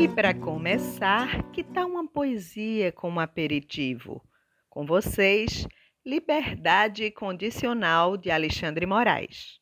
[0.00, 4.22] E para começar, que tal uma poesia como aperitivo?
[4.70, 5.66] Com vocês,
[6.06, 9.58] Liberdade Condicional de Alexandre Moraes.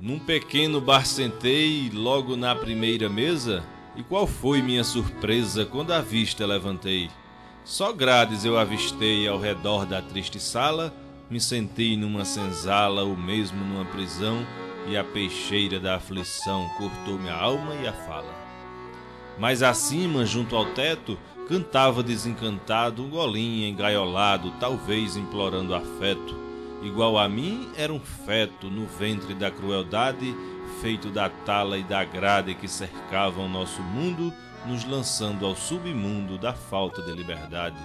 [0.00, 3.64] Num pequeno bar sentei logo na primeira mesa,
[3.96, 7.10] e qual foi minha surpresa quando a vista levantei?
[7.64, 10.92] Só grades eu avistei ao redor da triste sala,
[11.30, 14.44] me sentei numa senzala ou mesmo numa prisão,
[14.88, 18.34] e a peixeira da aflição cortou minha alma e a fala.
[19.38, 21.16] Mais acima, junto ao teto,
[21.48, 26.36] cantava desencantado um golinho engaiolado, talvez implorando afeto.
[26.82, 30.34] Igual a mim, era um feto no ventre da crueldade,
[30.80, 34.34] feito da tala e da grade que cercavam nosso mundo,
[34.66, 37.76] nos lançando ao submundo da falta de liberdade.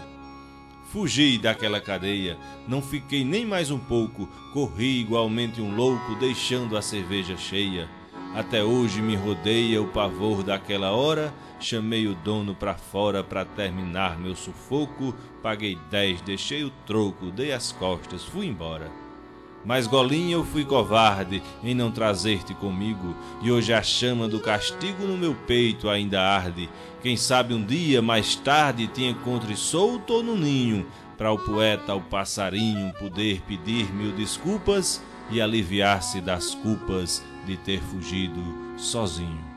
[0.92, 6.82] Fugi daquela cadeia, não fiquei nem mais um pouco, corri igualmente um louco, deixando a
[6.82, 7.90] cerveja cheia.
[8.34, 14.18] Até hoje me rodeia o pavor daquela hora, chamei o dono pra fora pra terminar
[14.18, 19.07] meu sufoco, paguei dez, deixei o troco, dei as costas, fui embora.
[19.66, 25.06] Mas Golinha eu fui covarde em não trazer-te comigo, e hoje a chama do castigo
[25.06, 26.70] no meu peito ainda arde.
[27.02, 30.86] Quem sabe um dia, mais tarde, te encontre solto ou no ninho,
[31.18, 37.82] para o poeta, ao passarinho, poder pedir mil desculpas e aliviar-se das culpas de ter
[37.82, 38.42] fugido
[38.78, 39.57] sozinho.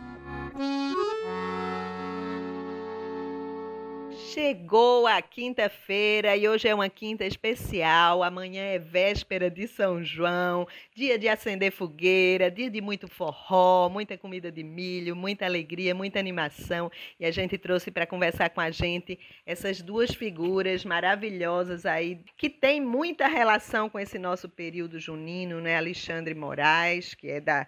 [4.42, 8.22] Chegou a quinta-feira e hoje é uma quinta especial.
[8.22, 14.16] Amanhã é véspera de São João, dia de acender fogueira, dia de muito forró, muita
[14.16, 16.90] comida de milho, muita alegria, muita animação.
[17.20, 22.48] E a gente trouxe para conversar com a gente essas duas figuras maravilhosas aí que
[22.48, 25.76] tem muita relação com esse nosso período junino, né?
[25.76, 27.66] Alexandre Moraes, que é da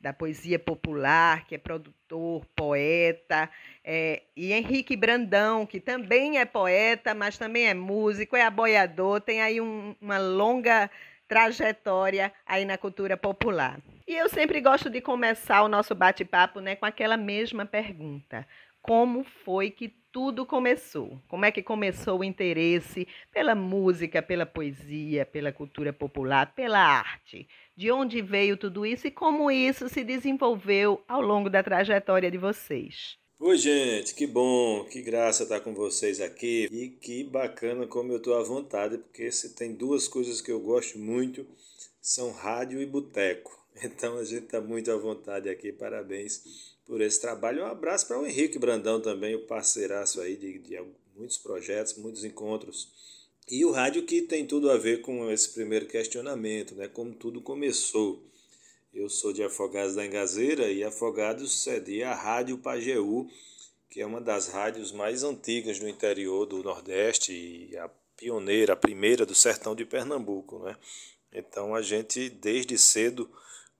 [0.00, 3.50] da poesia popular, que é produtor, poeta,
[3.82, 9.40] é, e Henrique Brandão, que também é poeta, mas também é músico, é aboiador, tem
[9.40, 10.90] aí um, uma longa
[11.26, 13.80] trajetória aí na cultura popular.
[14.06, 18.46] E eu sempre gosto de começar o nosso bate-papo né, com aquela mesma pergunta:
[18.80, 21.20] como foi que tudo começou?
[21.28, 27.46] Como é que começou o interesse pela música, pela poesia, pela cultura popular, pela arte?
[27.76, 32.38] De onde veio tudo isso e como isso se desenvolveu ao longo da trajetória de
[32.38, 33.18] vocês?
[33.38, 38.16] Oi, gente, que bom, que graça estar com vocês aqui e que bacana como eu
[38.16, 41.46] estou à vontade, porque se tem duas coisas que eu gosto muito,
[42.00, 43.54] são rádio e boteco.
[43.84, 47.64] Então a gente está muito à vontade aqui, parabéns por esse trabalho.
[47.64, 50.80] Um abraço para o Henrique Brandão também, o parceiraço aí de, de
[51.14, 52.88] muitos projetos, muitos encontros.
[53.48, 56.88] E o rádio que tem tudo a ver com esse primeiro questionamento, né?
[56.88, 58.24] Como tudo começou.
[58.92, 63.28] Eu sou de Afogados da Engazeira e Afogados cedia a Rádio Pajeú,
[63.90, 68.76] que é uma das rádios mais antigas do interior do Nordeste e a pioneira, a
[68.76, 70.76] primeira do sertão de Pernambuco, né?
[71.32, 73.30] Então a gente desde cedo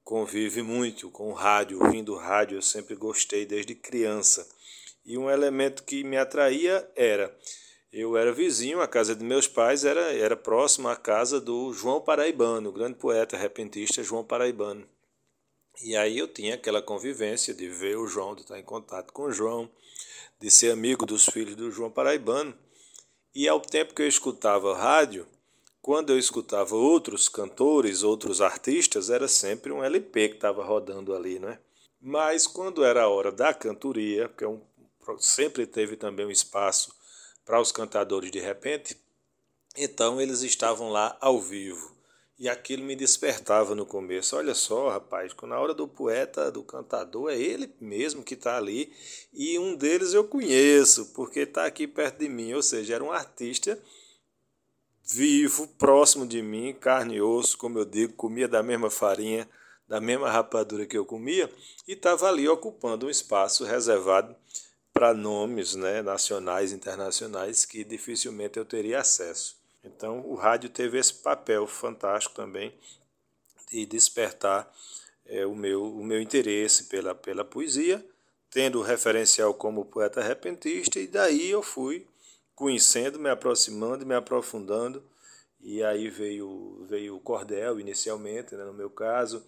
[0.06, 4.48] convive muito com o rádio, ouvindo rádio, eu sempre gostei desde criança.
[5.04, 7.36] E um elemento que me atraía era
[7.92, 12.00] eu era vizinho, a casa de meus pais era, era próxima à casa do João
[12.00, 14.86] Paraibano, o grande poeta repentista João Paraibano.
[15.82, 19.24] E aí eu tinha aquela convivência de ver o João, de estar em contato com
[19.24, 19.68] o João,
[20.40, 22.56] de ser amigo dos filhos do João Paraibano.
[23.34, 25.26] E ao tempo que eu escutava rádio,
[25.86, 31.38] quando eu escutava outros cantores, outros artistas, era sempre um LP que estava rodando ali,
[31.38, 31.60] não é?
[32.02, 34.60] Mas quando era a hora da cantoria, que é um,
[35.20, 36.92] sempre teve também um espaço
[37.44, 38.96] para os cantadores de repente,
[39.76, 41.94] então eles estavam lá ao vivo.
[42.36, 44.36] E aquilo me despertava no começo.
[44.36, 48.92] Olha só, rapaz, na hora do poeta, do cantador, é ele mesmo que está ali.
[49.32, 52.52] E um deles eu conheço, porque está aqui perto de mim.
[52.54, 53.80] Ou seja, era um artista
[55.06, 59.48] vivo, próximo de mim, carne e osso, como eu digo, comia da mesma farinha,
[59.86, 61.50] da mesma rapadura que eu comia,
[61.86, 64.34] e estava ali ocupando um espaço reservado
[64.92, 69.56] para nomes né, nacionais internacionais que dificilmente eu teria acesso.
[69.84, 72.74] Então o rádio teve esse papel fantástico também
[73.70, 74.72] de despertar
[75.26, 78.04] é, o, meu, o meu interesse pela, pela poesia,
[78.50, 82.06] tendo o referencial como poeta repentista, e daí eu fui
[82.56, 85.04] conhecendo, me aproximando, me aprofundando,
[85.60, 89.44] e aí veio, veio o cordel inicialmente, né, no meu caso,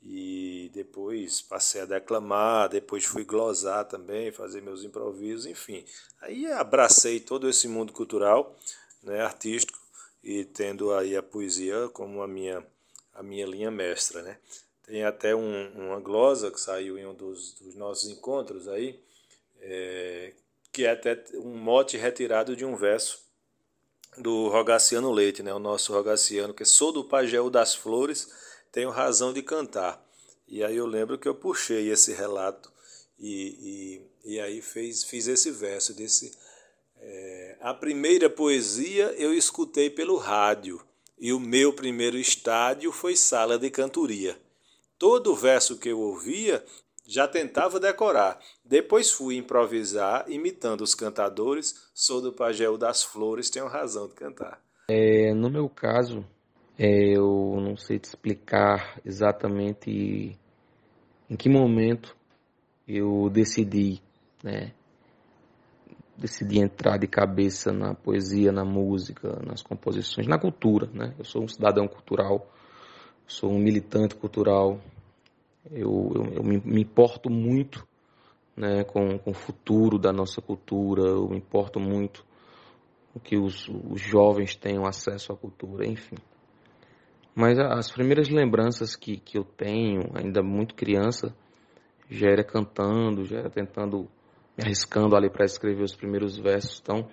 [0.00, 5.84] e depois passei a declamar, depois fui glosar também, fazer meus improvisos, enfim.
[6.20, 8.56] Aí abracei todo esse mundo cultural,
[9.02, 9.78] né, artístico,
[10.22, 12.64] e tendo aí a poesia como a minha,
[13.14, 14.38] a minha linha mestra, né.
[14.86, 19.00] Tem até um, uma glosa que saiu em um dos, dos nossos encontros aí,
[19.60, 20.34] é,
[20.74, 23.20] que é até um mote retirado de um verso
[24.18, 28.28] do Rogaciano Leite, né, o nosso Rogaciano, que é sou do Pagéu das Flores,
[28.72, 30.04] tenho razão de cantar.
[30.48, 32.72] E aí eu lembro que eu puxei esse relato
[33.16, 36.36] e, e, e aí fez, fiz esse verso desse
[36.96, 40.84] é, a primeira poesia eu escutei pelo rádio
[41.18, 44.36] e o meu primeiro estádio foi sala de cantoria.
[44.98, 46.64] Todo verso que eu ouvia
[47.06, 48.38] já tentava decorar.
[48.64, 51.74] Depois fui improvisar, imitando os cantadores.
[51.94, 54.60] Sou do Pagéu das Flores, tenho razão de cantar.
[54.88, 56.24] É, no meu caso,
[56.78, 60.38] é, eu não sei te explicar exatamente
[61.28, 62.16] em que momento
[62.86, 64.00] eu decidi,
[64.42, 64.72] né?
[66.16, 71.14] Decidi entrar de cabeça na poesia, na música, nas composições, na cultura, né?
[71.18, 72.46] Eu sou um cidadão cultural,
[73.26, 74.80] sou um militante cultural,
[75.70, 77.86] eu, eu, eu me, me, importo muito
[78.56, 82.24] né, com, com o futuro da nossa cultura, eu me importo muito
[83.12, 86.16] com que os, os jovens tenham acesso à cultura, enfim.
[87.34, 91.34] Mas as primeiras lembranças que, que eu tenho, ainda muito criança,
[92.08, 94.08] já era cantando, já era tentando,
[94.56, 96.80] me arriscando ali para escrever os primeiros versos.
[96.80, 97.08] Então,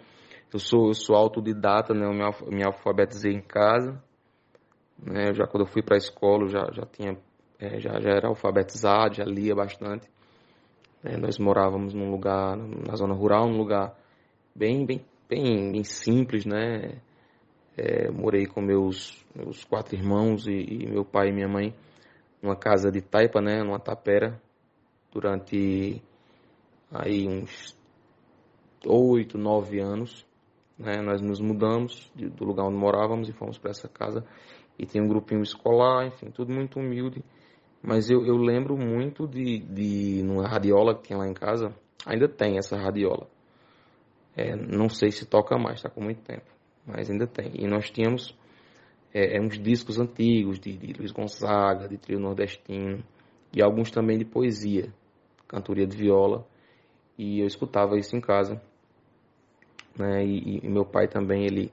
[0.54, 2.06] eu sou, eu sou autodidata, né?
[2.06, 4.02] eu me, me alfabetizei em casa.
[5.02, 5.34] Né?
[5.34, 7.18] Já quando eu fui para a escola, já, já tinha,
[7.62, 10.10] é, já, já era alfabetizado, já lia bastante.
[11.04, 13.96] É, nós morávamos num lugar, na zona rural, num lugar
[14.56, 17.00] bem, bem, bem, bem simples, né?
[17.78, 21.74] É, morei com meus, meus quatro irmãos e, e, meu pai e minha mãe
[22.42, 24.42] numa casa de taipa, né, numa tapera,
[25.12, 26.02] durante
[26.92, 27.78] aí uns
[28.86, 30.26] oito, nove anos.
[30.78, 34.26] Né, nós nos mudamos do lugar onde morávamos e fomos para essa casa
[34.80, 37.24] e tem um grupinho escolar, enfim, tudo muito humilde.
[37.82, 41.74] Mas eu, eu lembro muito de, de numa radiola que tinha lá em casa,
[42.06, 43.28] ainda tem essa radiola.
[44.36, 46.52] É, não sei se toca mais, está com muito tempo
[46.86, 47.52] mas ainda tem.
[47.56, 48.36] E nós tínhamos
[49.14, 53.04] é, é, uns discos antigos de, de Luiz Gonzaga, de trio nordestino,
[53.54, 54.94] e alguns também de poesia,
[55.48, 56.46] cantoria de viola,
[57.18, 58.62] e eu escutava isso em casa.
[59.98, 60.26] Né?
[60.26, 61.72] E, e meu pai também, ele,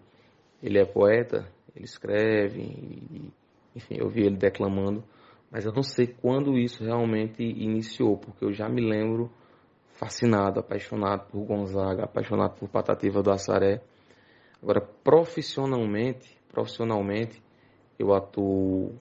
[0.62, 3.32] ele é poeta, ele escreve, e,
[3.76, 5.04] enfim, eu vi ele declamando,
[5.50, 9.30] mas eu não sei quando isso realmente iniciou, porque eu já me lembro
[9.94, 13.82] fascinado, apaixonado por Gonzaga, apaixonado por Patativa do Assaré,
[14.62, 17.40] Agora, profissionalmente, profissionalmente,
[17.98, 18.92] eu atuo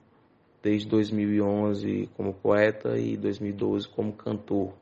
[0.62, 4.72] desde 2011 como poeta e 2012 como cantor.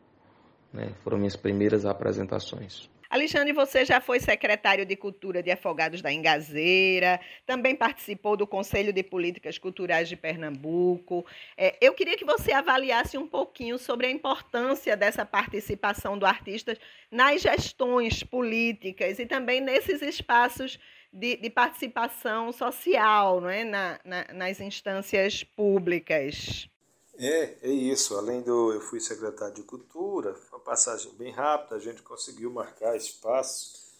[0.72, 0.92] Né?
[1.02, 2.90] Foram minhas primeiras apresentações.
[3.08, 8.92] Alexandre, você já foi secretário de Cultura de Afogados da Engazeira, também participou do Conselho
[8.92, 11.24] de Políticas Culturais de Pernambuco.
[11.56, 16.76] É, eu queria que você avaliasse um pouquinho sobre a importância dessa participação do artista
[17.10, 20.78] nas gestões políticas e também nesses espaços
[21.12, 23.64] de, de participação social, não é?
[23.64, 26.68] Na, na, nas instâncias públicas.
[27.18, 28.16] É, é isso.
[28.16, 28.72] Além do.
[28.72, 33.92] Eu fui secretário de Cultura, foi uma passagem bem rápida, a gente conseguiu marcar espaço,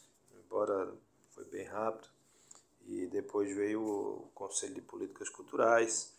[0.45, 0.93] embora
[1.35, 2.09] foi bem rápido.
[2.87, 6.13] E depois veio o Conselho de Políticas Culturais,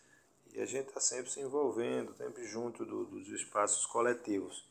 [0.52, 4.66] e a gente está sempre se envolvendo, sempre junto do, dos espaços coletivos.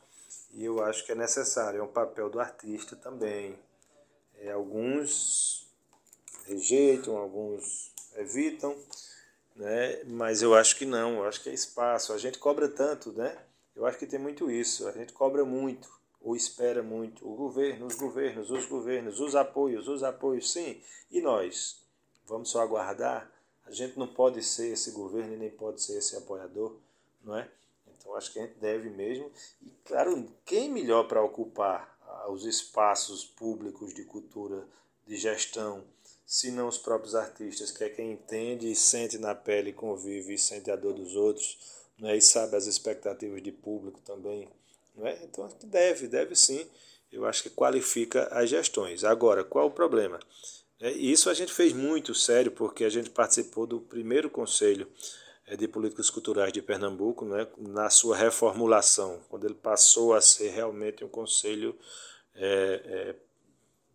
[0.52, 3.58] E eu acho que é necessário, é um papel do artista também.
[4.36, 5.66] É, alguns
[6.46, 8.76] rejeitam, alguns evitam
[9.58, 10.04] né?
[10.04, 12.12] Mas eu acho que não, eu acho que é espaço.
[12.12, 13.36] A gente cobra tanto, né?
[13.74, 14.86] Eu acho que tem muito isso.
[14.88, 17.28] A gente cobra muito ou espera muito.
[17.28, 20.80] O governo, os governos, os governos, os apoios, os apoios, sim.
[21.10, 21.82] E nós?
[22.26, 23.30] Vamos só aguardar?
[23.66, 26.76] A gente não pode ser esse governo e nem pode ser esse apoiador,
[27.22, 27.48] não é?
[27.86, 29.30] Então acho que a gente deve mesmo.
[29.60, 34.66] E claro, quem melhor para ocupar ah, os espaços públicos de cultura,
[35.06, 35.84] de gestão,
[36.28, 40.38] se não os próprios artistas, que é quem entende e sente na pele, convive e
[40.38, 41.56] sente a dor dos outros,
[41.98, 44.46] né, e sabe as expectativas de público também.
[44.94, 45.18] Não é?
[45.24, 46.66] Então, deve, deve sim.
[47.10, 49.04] Eu acho que qualifica as gestões.
[49.04, 50.20] Agora, qual o problema?
[50.78, 54.86] É, isso a gente fez muito sério, porque a gente participou do primeiro conselho
[55.46, 60.50] é, de políticas culturais de Pernambuco, né, na sua reformulação, quando ele passou a ser
[60.50, 61.74] realmente um conselho
[62.34, 63.16] é, é,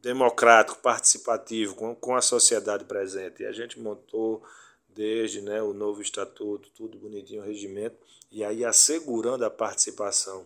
[0.03, 3.41] democrático, participativo, com, com a sociedade presente.
[3.41, 4.43] E a gente montou
[4.89, 7.95] desde né, o novo estatuto, tudo bonitinho, o regimento,
[8.29, 10.45] e aí assegurando a participação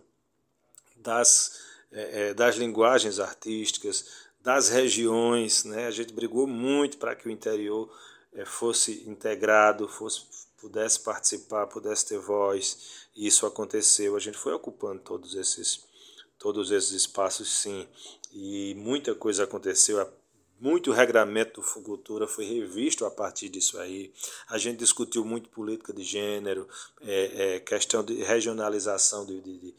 [0.96, 1.60] das,
[1.90, 5.64] é, é, das linguagens artísticas, das regiões.
[5.64, 5.88] Né?
[5.88, 7.92] A gente brigou muito para que o interior
[8.32, 10.22] é, fosse integrado, fosse,
[10.60, 14.14] pudesse participar, pudesse ter voz, e isso aconteceu.
[14.14, 15.84] A gente foi ocupando todos esses,
[16.38, 17.88] todos esses espaços, sim,
[18.32, 19.98] e muita coisa aconteceu
[20.60, 24.12] muito regramento do Fucultura foi revisto a partir disso aí.
[24.48, 26.68] A gente discutiu muito política de gênero,
[27.00, 29.74] é, é, questão de regionalização de, de,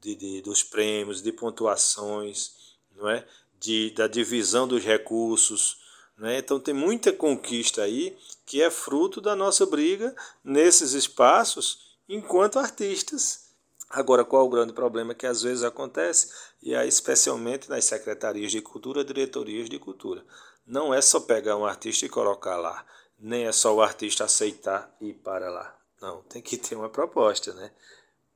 [0.00, 3.24] de, de, dos prêmios, de pontuações, não é?
[3.60, 5.78] de, da divisão dos recursos.
[6.18, 6.38] Né?
[6.38, 13.44] Então tem muita conquista aí que é fruto da nossa briga nesses espaços enquanto artistas.
[13.88, 16.28] Agora, qual o grande problema que às vezes acontece?
[16.64, 20.24] E aí, especialmente nas secretarias de cultura, diretorias de cultura.
[20.66, 22.86] Não é só pegar um artista e colocar lá,
[23.18, 25.76] nem é só o artista aceitar e ir para lá.
[26.00, 27.70] Não, tem que ter uma proposta, né?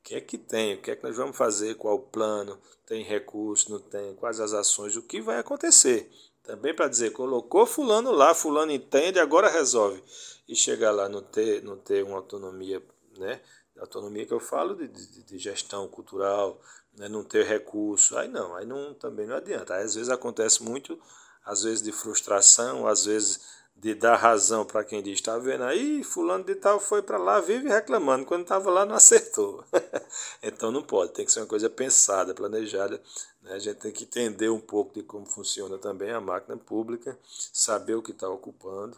[0.00, 0.74] O que é que tem?
[0.74, 1.76] O que é que nós vamos fazer?
[1.76, 2.60] Qual o plano?
[2.84, 3.72] Tem recurso?
[3.72, 4.14] Não tem?
[4.16, 4.94] Quais as ações?
[4.94, 6.12] O que vai acontecer?
[6.42, 10.04] Também para dizer, colocou fulano lá, fulano entende, agora resolve.
[10.46, 12.82] E chegar lá não ter, não ter uma autonomia,
[13.16, 13.40] né?
[13.80, 16.60] Autonomia que eu falo de, de, de gestão cultural,
[16.96, 17.08] né?
[17.08, 19.74] não ter recurso, aí não, aí não, também não adianta.
[19.74, 20.98] Aí, às vezes acontece muito,
[21.44, 26.02] às vezes de frustração, às vezes de dar razão para quem diz, está vendo aí,
[26.02, 29.64] fulano de tal foi para lá, vive reclamando, quando estava lá não acertou.
[30.42, 33.00] então não pode, tem que ser uma coisa pensada, planejada.
[33.40, 33.52] Né?
[33.52, 37.16] A gente tem que entender um pouco de como funciona também a máquina pública,
[37.52, 38.96] saber o que está ocupando,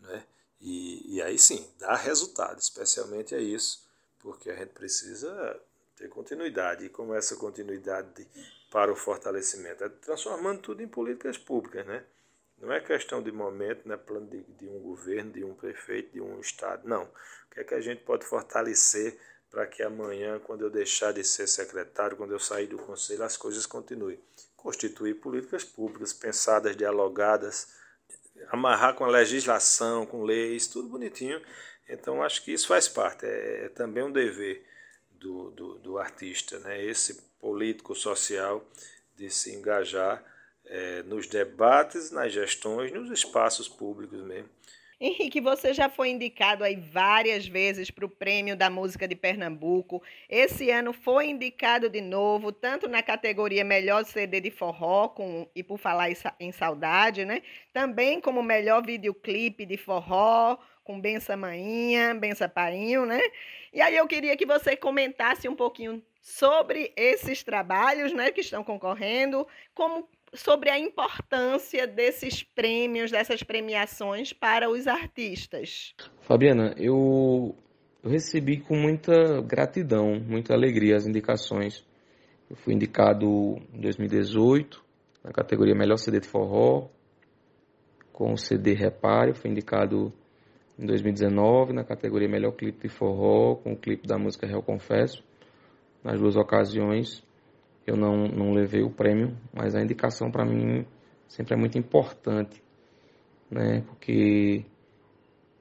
[0.00, 0.24] né?
[0.58, 3.82] e, e aí sim, dar resultado, especialmente é isso
[4.22, 5.60] porque a gente precisa
[5.96, 6.86] ter continuidade.
[6.86, 8.26] E como essa continuidade
[8.70, 12.04] para o fortalecimento é transformando tudo em políticas públicas, né?
[12.58, 16.12] Não é questão de momento, não é plano de, de um governo, de um prefeito,
[16.12, 17.02] de um estado, não.
[17.02, 19.18] O que é que a gente pode fortalecer
[19.50, 23.36] para que amanhã, quando eu deixar de ser secretário, quando eu sair do conselho, as
[23.36, 24.18] coisas continuem?
[24.56, 27.74] Constituir políticas públicas pensadas, dialogadas,
[28.48, 31.42] amarrar com a legislação, com leis, tudo bonitinho
[31.92, 34.64] então, acho que isso faz parte, é, é também um dever
[35.12, 36.82] do, do, do, artista, né?
[36.82, 38.64] esse político social,
[39.16, 40.24] de se engajar
[40.64, 44.48] é, nos debates, nas gestões, nos espaços públicos mesmo.
[45.04, 50.00] Henrique, você já foi indicado aí várias vezes para o Prêmio da Música de Pernambuco.
[50.30, 55.62] Esse ano foi indicado de novo, tanto na categoria Melhor CD de Forró, com, e
[55.64, 56.08] por falar
[56.38, 57.42] em saudade, né?
[57.72, 63.20] Também como melhor videoclipe de forró, com Bença Mainha, Bença Painho, né?
[63.72, 68.62] E aí eu queria que você comentasse um pouquinho sobre esses trabalhos, né, que estão
[68.62, 75.94] concorrendo, como sobre a importância desses prêmios, dessas premiações para os artistas.
[76.20, 77.54] Fabiana, eu,
[78.02, 81.84] eu recebi com muita gratidão, muita alegria as indicações.
[82.48, 83.26] Eu fui indicado
[83.72, 84.82] em 2018
[85.22, 86.88] na categoria Melhor CD de Forró,
[88.12, 90.12] com o CD Repare, fui indicado
[90.78, 95.22] em 2019 na categoria Melhor Clipe de Forró, com o clipe da música Real Confesso.
[96.02, 97.24] Nas duas ocasiões
[97.86, 100.86] eu não, não levei o prêmio, mas a indicação para mim
[101.28, 102.62] sempre é muito importante,
[103.50, 103.82] né?
[103.86, 104.64] Porque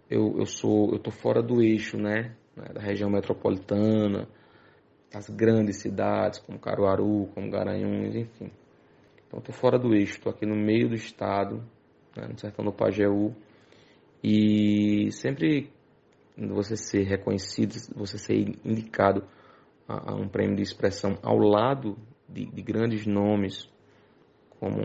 [0.09, 2.35] eu, eu sou eu tô fora do eixo, né?
[2.73, 4.27] Da região metropolitana,
[5.11, 8.51] das grandes cidades como Caruaru, como Garanhuns, enfim.
[9.27, 11.63] Então estou fora do eixo, estou aqui no meio do estado,
[12.15, 12.27] né?
[12.27, 13.33] no sertão do Pajeú
[14.23, 15.71] e sempre
[16.37, 19.23] você ser reconhecido, você ser indicado
[19.87, 21.97] a, a um prêmio de expressão ao lado
[22.27, 23.69] de, de grandes nomes,
[24.59, 24.79] como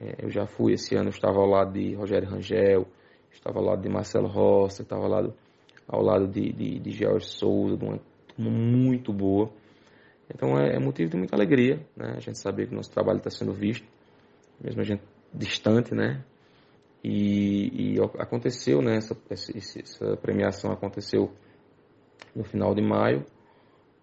[0.00, 2.86] é, eu já fui esse ano, estava ao lado de Rogério Rangel,
[3.30, 5.34] estava ao lado de Marcelo Rossi, estava ao lado,
[5.86, 9.50] ao lado de, de, de George Souza, de uma turma muito boa.
[10.32, 12.14] Então é, é, motivo de muita alegria, né?
[12.16, 13.86] A gente saber que o nosso trabalho está sendo visto,
[14.60, 15.02] mesmo a gente
[15.32, 16.22] distante, né?
[17.02, 21.32] E, e aconteceu, né, essa, essa premiação aconteceu
[22.34, 23.24] no final de maio,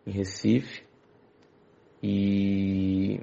[0.08, 0.84] em Recife,
[2.02, 3.20] e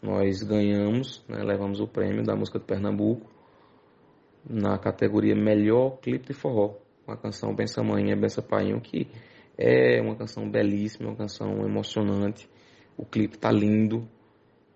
[0.00, 3.30] nós ganhamos, né, levamos o prêmio da música de Pernambuco
[4.48, 9.08] na categoria Melhor Clipe de Forró, uma canção Bença Manhã, Bença Painho, que
[9.56, 12.48] é uma canção belíssima, uma canção emocionante,
[12.96, 14.08] o clipe tá lindo,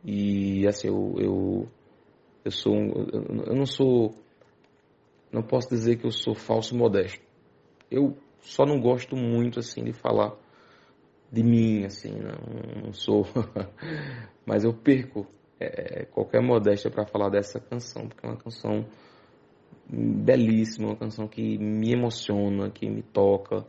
[0.04, 1.68] e assim, eu, eu
[2.47, 4.15] eu sou eu não sou
[5.33, 7.21] não posso dizer que eu sou falso modesto.
[7.91, 10.33] Eu só não gosto muito assim de falar
[11.31, 13.26] de mim, assim, não, não sou.
[14.47, 15.26] Mas eu perco
[15.59, 18.87] é, qualquer modéstia para falar dessa canção, porque é uma canção
[19.88, 23.65] belíssima, uma canção que me emociona, que me toca.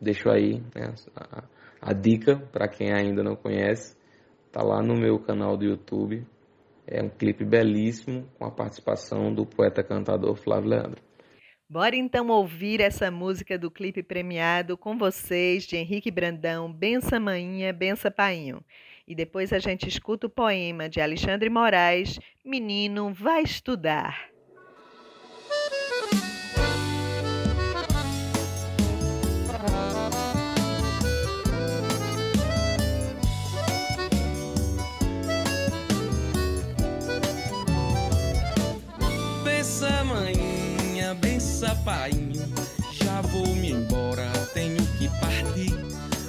[0.00, 1.44] Deixo aí né, a,
[1.80, 3.96] a dica para quem ainda não conhece,
[4.50, 6.24] tá lá no meu canal do YouTube.
[6.94, 11.00] É um clipe belíssimo com a participação do poeta cantador Flávio Leandro.
[11.66, 17.72] Bora então ouvir essa música do clipe premiado com vocês, de Henrique Brandão, Bença Maninha,
[17.72, 18.62] Bença Painho.
[19.08, 24.31] E depois a gente escuta o poema de Alexandre Moraes, Menino vai estudar.
[41.84, 42.42] Painho,
[42.92, 45.72] já vou me embora, tenho que partir.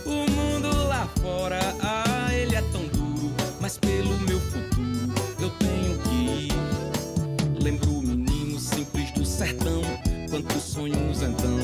[0.05, 3.31] O mundo lá fora, ah, ele é tão duro,
[3.61, 7.63] mas pelo meu futuro eu tenho que ir.
[7.63, 9.81] Lembro o menino simples do sertão,
[10.29, 11.57] quantos sonhos então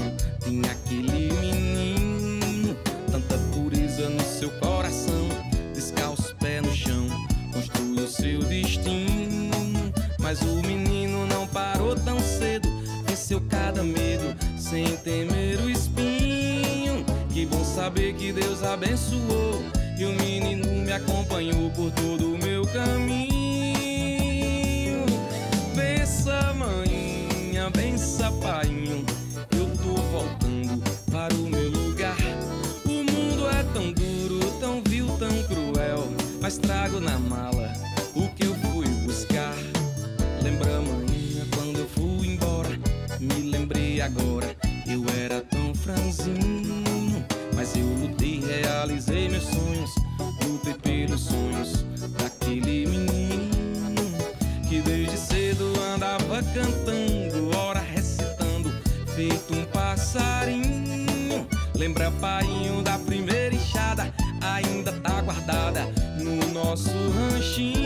[0.44, 2.76] tinha aquele menino,
[3.12, 5.28] tanta pureza no seu coração,
[5.74, 7.08] descalço pé no chão,
[7.52, 9.52] construiu seu destino,
[10.20, 10.79] mas o menino
[14.70, 17.04] sem temer o espinho.
[17.34, 19.64] Que bom saber que Deus abençoou
[19.98, 23.34] e o menino me acompanhou por todo o meu caminho.
[25.76, 29.04] Bença, manhinha, bença, painho.
[29.58, 32.18] Eu tô voltando para o meu lugar.
[32.86, 36.08] O mundo é tão duro, tão vil, tão cruel.
[36.40, 37.74] Mas trago na mala
[38.14, 39.56] o que eu fui buscar.
[40.44, 42.70] Lembra, manhã, quando eu fui embora?
[43.20, 44.56] Me lembrei agora,
[44.90, 47.26] eu era tão franzino.
[47.56, 49.92] Mas eu lutei, realizei meus sonhos.
[50.44, 51.86] Lutei pelos sonhos
[52.18, 53.70] daquele menino
[54.70, 58.72] que desde cedo andava cantando, ora recitando,
[59.16, 61.48] feito um passarinho.
[61.74, 65.82] Lembra, painho, da primeira enxada, ainda tá guardada
[66.20, 67.80] no nosso ranchinho.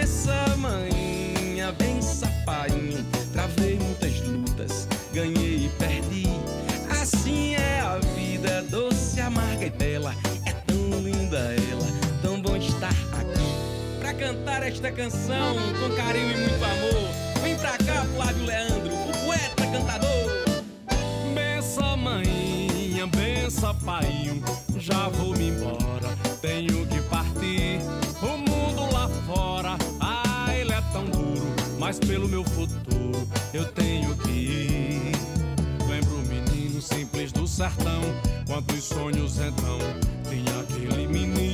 [0.00, 2.79] Essa manhinha, bença, painho,
[14.30, 19.66] cantar esta canção com carinho e muito amor, vem pra cá, Flávio Leandro, o poeta
[19.66, 20.62] cantador.
[21.34, 24.40] Bença, maninha, bença, painho,
[24.78, 27.80] já vou me embora, tenho que partir.
[28.22, 34.14] O mundo lá fora, ah, ele é tão duro, mas pelo meu futuro eu tenho
[34.18, 35.12] que ir.
[35.88, 38.00] Lembro o menino simples do sertão,
[38.46, 39.78] quantos sonhos então
[40.28, 41.50] tinha aquele menino.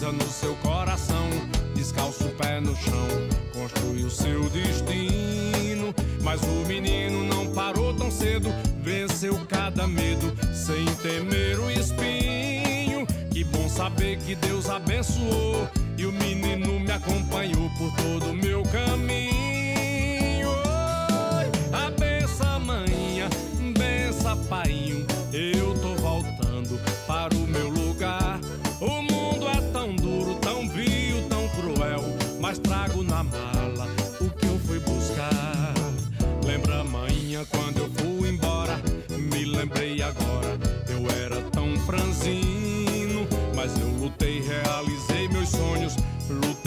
[0.00, 1.28] No seu coração,
[1.74, 3.08] descalço o pé no chão,
[3.52, 5.92] construiu seu destino.
[6.22, 8.48] Mas o menino não parou tão cedo,
[8.80, 13.06] venceu cada medo, sem temer o espinho.
[13.30, 18.62] Que bom saber que Deus abençoou e o menino me acompanhou por todo o meu
[18.62, 20.48] caminho.
[20.48, 23.28] Oi, a benção, manhã,
[23.76, 25.04] benção, painho.
[25.32, 27.77] Eu tô voltando para o meu lugar.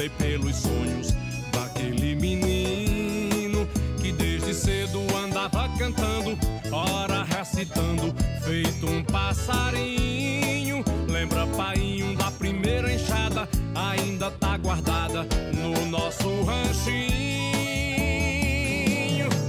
[0.01, 1.13] Lutei pelos sonhos
[1.51, 3.67] daquele menino
[4.01, 6.37] que desde cedo andava cantando,
[6.71, 10.83] ora recitando, feito um passarinho.
[11.07, 17.21] Lembra, painho, da primeira enxada, ainda tá guardada no nosso ranchinho.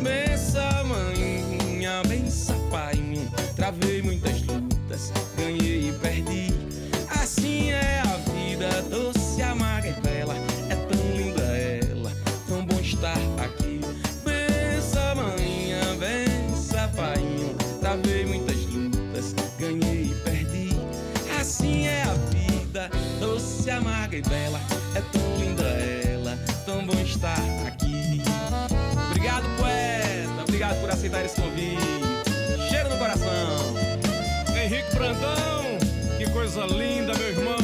[0.02, 3.30] Bença, manhinha, bença, painho.
[3.56, 6.52] Travei muitas lutas, ganhei e perdi.
[7.08, 9.21] Assim é a vida, doce,
[24.28, 24.60] bela.
[24.94, 28.22] É tão linda ela, tão bom estar aqui.
[29.10, 30.42] Obrigado, poeta.
[30.42, 31.78] Obrigado por aceitar esse convite.
[32.68, 33.74] Cheiro no coração.
[34.56, 35.78] Henrique Brandão,
[36.18, 37.61] que coisa linda, meu irmão.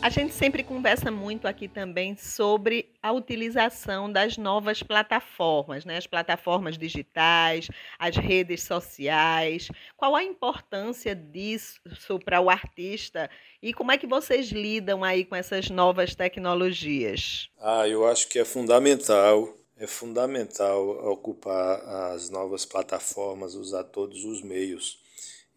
[0.00, 5.96] A gente sempre conversa muito aqui também sobre a utilização das novas plataformas, né?
[5.96, 9.68] as plataformas digitais, as redes sociais.
[9.96, 11.80] Qual a importância disso
[12.24, 13.28] para o artista
[13.60, 17.50] e como é que vocês lidam aí com essas novas tecnologias?
[17.58, 21.80] Ah, eu acho que é fundamental, é fundamental ocupar
[22.12, 25.07] as novas plataformas, usar todos os meios.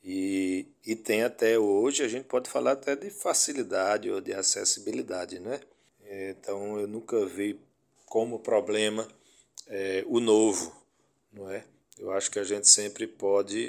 [0.03, 5.39] E, e tem até hoje, a gente pode falar até de facilidade ou de acessibilidade,
[5.39, 5.59] né?
[6.09, 7.59] Então eu nunca vi
[8.05, 9.07] como problema
[9.67, 10.75] é, o novo,
[11.31, 11.63] não é?
[11.97, 13.67] Eu acho que a gente sempre pode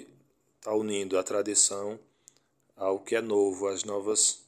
[0.59, 1.99] estar tá unindo a tradição
[2.77, 4.43] ao que é novo, as novas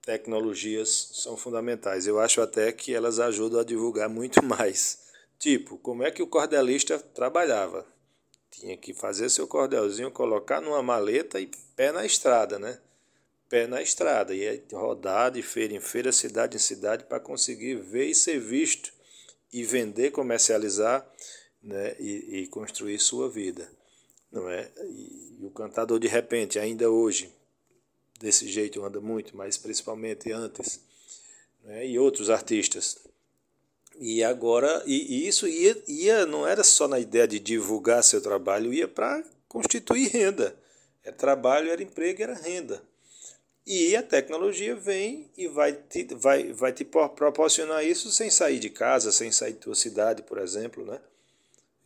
[0.00, 2.06] tecnologias são fundamentais.
[2.06, 5.04] Eu acho até que elas ajudam a divulgar muito mais.
[5.38, 7.86] Tipo, como é que o cordelista trabalhava?
[8.60, 12.78] Tinha que fazer seu cordelzinho, colocar numa maleta e pé na estrada, né?
[13.48, 14.34] Pé na estrada.
[14.34, 18.92] E rodar de feira em feira, cidade em cidade, para conseguir ver e ser visto
[19.52, 21.04] e vender, comercializar
[21.62, 21.96] né?
[21.98, 23.68] e, e construir sua vida.
[24.30, 24.70] Não é?
[24.84, 27.32] E, e o cantador, de repente, ainda hoje,
[28.20, 30.80] desse jeito anda muito, mas principalmente antes,
[31.64, 31.86] né?
[31.86, 32.98] e outros artistas.
[33.98, 38.20] E agora, e, e isso ia, ia, não era só na ideia de divulgar seu
[38.20, 40.56] trabalho, ia para constituir renda.
[41.04, 42.82] É trabalho, era emprego, era renda.
[43.66, 48.68] E a tecnologia vem e vai te, vai, vai te proporcionar isso sem sair de
[48.68, 51.00] casa, sem sair da tua cidade, por exemplo, né?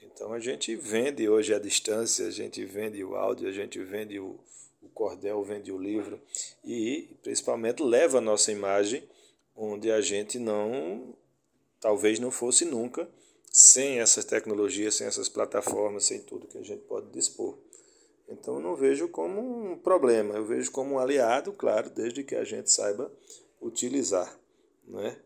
[0.03, 4.19] Então a gente vende hoje à distância, a gente vende o áudio, a gente vende
[4.19, 4.37] o,
[4.83, 6.21] o cordel, vende o livro
[6.65, 9.05] e principalmente leva a nossa imagem
[9.55, 11.15] onde a gente não,
[11.81, 13.09] talvez não fosse nunca,
[13.51, 17.57] sem essas tecnologias, sem essas plataformas, sem tudo que a gente pode dispor.
[18.29, 22.35] Então eu não vejo como um problema, eu vejo como um aliado, claro, desde que
[22.35, 23.11] a gente saiba
[23.61, 24.39] utilizar.
[24.87, 25.17] Né?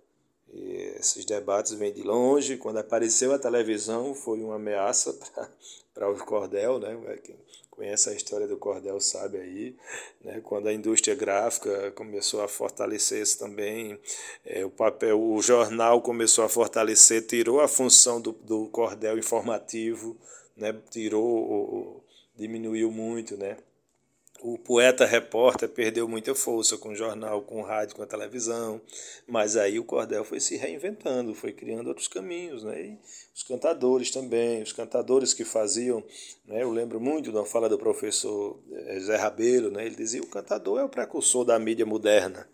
[0.52, 2.56] E esses debates vêm de longe.
[2.56, 5.18] Quando apareceu a televisão, foi uma ameaça
[5.94, 6.78] para o cordel.
[6.78, 6.96] Né?
[7.24, 7.36] Quem
[7.70, 9.76] conhece a história do cordel sabe aí.
[10.22, 10.40] Né?
[10.44, 13.98] Quando a indústria gráfica começou a fortalecer-se também,
[14.44, 20.16] é, o papel, o jornal começou a fortalecer, tirou a função do, do cordel informativo,
[20.54, 20.74] né?
[20.90, 22.04] tirou,
[22.36, 23.56] diminuiu muito, né?
[24.42, 28.80] O poeta repórter perdeu muita força com o jornal, com o rádio, com a televisão,
[29.26, 32.82] mas aí o cordel foi se reinventando, foi criando outros caminhos, né?
[32.82, 32.98] E
[33.32, 36.02] os cantadores também, os cantadores que faziam,
[36.44, 36.62] né?
[36.62, 39.86] Eu lembro muito da fala do professor eh, Zé Rabelo, né?
[39.86, 42.48] Ele dizia: "O cantador é o precursor da mídia moderna"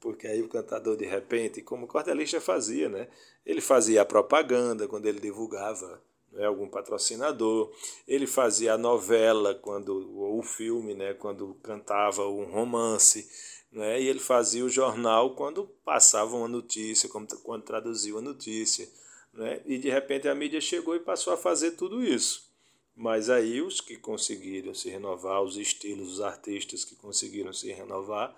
[0.00, 3.08] porque aí o cantador de repente, como o cordelista fazia, né?
[3.44, 6.00] Ele fazia a propaganda quando ele divulgava
[6.36, 7.72] né, algum patrocinador.
[8.06, 13.28] Ele fazia a novela quando ou o filme, né, quando cantava um romance,
[13.72, 18.88] né, e ele fazia o jornal quando passava uma notícia, quando traduzia uma notícia,
[19.32, 22.46] né, e de repente a mídia chegou e passou a fazer tudo isso.
[22.94, 28.34] Mas aí os que conseguiram se renovar, os estilos, os artistas que conseguiram se renovar,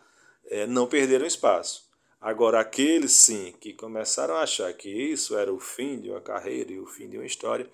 [0.47, 1.88] é, não perderam espaço.
[2.21, 6.73] Agora, aqueles sim que começaram a achar que isso era o fim de uma carreira
[6.73, 7.69] e o fim de uma história,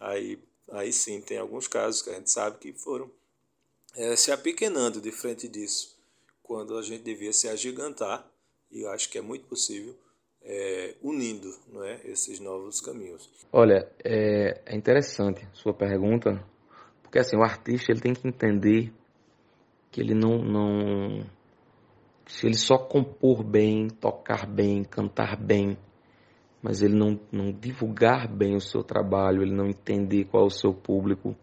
[0.00, 0.38] aí,
[0.70, 3.10] aí sim tem alguns casos que a gente sabe que foram
[3.94, 5.94] é, se apequenando de frente disso,
[6.42, 8.26] quando a gente devia se agigantar,
[8.70, 9.94] e eu acho que é muito possível,
[10.42, 13.28] é, unindo não é, esses novos caminhos.
[13.52, 16.42] Olha, é, é interessante sua pergunta,
[17.02, 18.90] porque assim, o artista ele tem que entender
[19.90, 21.26] que ele não, não
[22.26, 25.76] se ele só compor bem, tocar bem, cantar bem,
[26.62, 30.50] mas ele não, não divulgar bem o seu trabalho, ele não entender qual é o
[30.50, 31.36] seu público,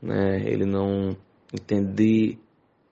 [0.00, 0.42] né?
[0.44, 1.16] ele não
[1.52, 2.38] entender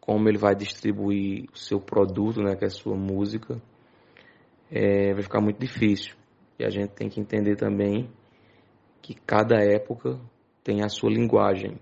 [0.00, 3.60] como ele vai distribuir o seu produto, né, que é a sua música,
[4.70, 6.14] é, vai ficar muito difícil.
[6.58, 8.10] E a gente tem que entender também
[9.00, 10.20] que cada época
[10.62, 11.78] tem a sua linguagem,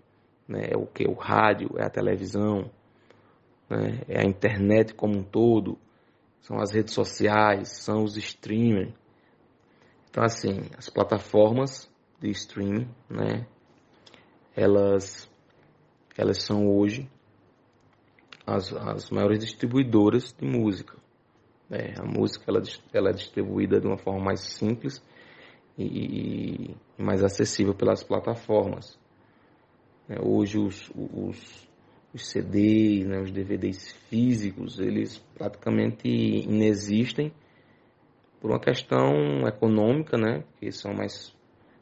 [0.47, 0.69] né?
[0.71, 2.71] É o que o rádio, é a televisão,
[3.69, 4.01] né?
[4.09, 5.79] é a internet como um todo,
[6.41, 8.95] são as redes sociais, são os streamers.
[10.11, 13.47] Então, assim, as plataformas de streaming, né?
[14.57, 15.31] Elas,
[16.17, 17.09] elas são hoje
[18.47, 20.97] as, as maiores distribuidoras de música.
[21.69, 21.95] Né?
[21.99, 25.03] A música ela, ela é distribuída de uma forma mais simples
[25.79, 28.99] e, mais acessível pelas plataformas.
[30.09, 30.17] Né?
[30.21, 31.68] Hoje os, os
[32.15, 37.33] os CDs, né, os DVDs físicos, eles praticamente inexistem
[38.41, 41.37] por uma questão econômica, né, que são mais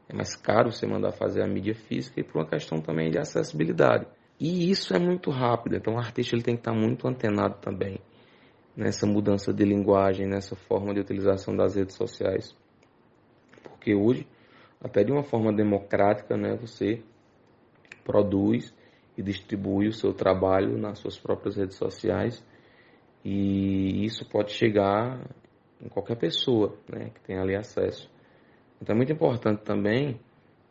[0.09, 3.19] é mais caro você mandar fazer a mídia física e por uma questão também de
[3.19, 4.07] acessibilidade.
[4.39, 7.99] E isso é muito rápido, então o artista ele tem que estar muito antenado também.
[8.77, 12.55] nessa mudança de linguagem, nessa forma de utilização das redes sociais.
[13.63, 14.29] Porque hoje,
[14.81, 17.03] até de uma forma democrática, né, você
[18.05, 18.75] produz
[19.17, 22.45] e distribui o seu trabalho nas suas próprias redes sociais
[23.25, 25.21] e isso pode chegar
[25.83, 28.09] em qualquer pessoa né, que tenha ali acesso.
[28.81, 30.21] Então é muito importante também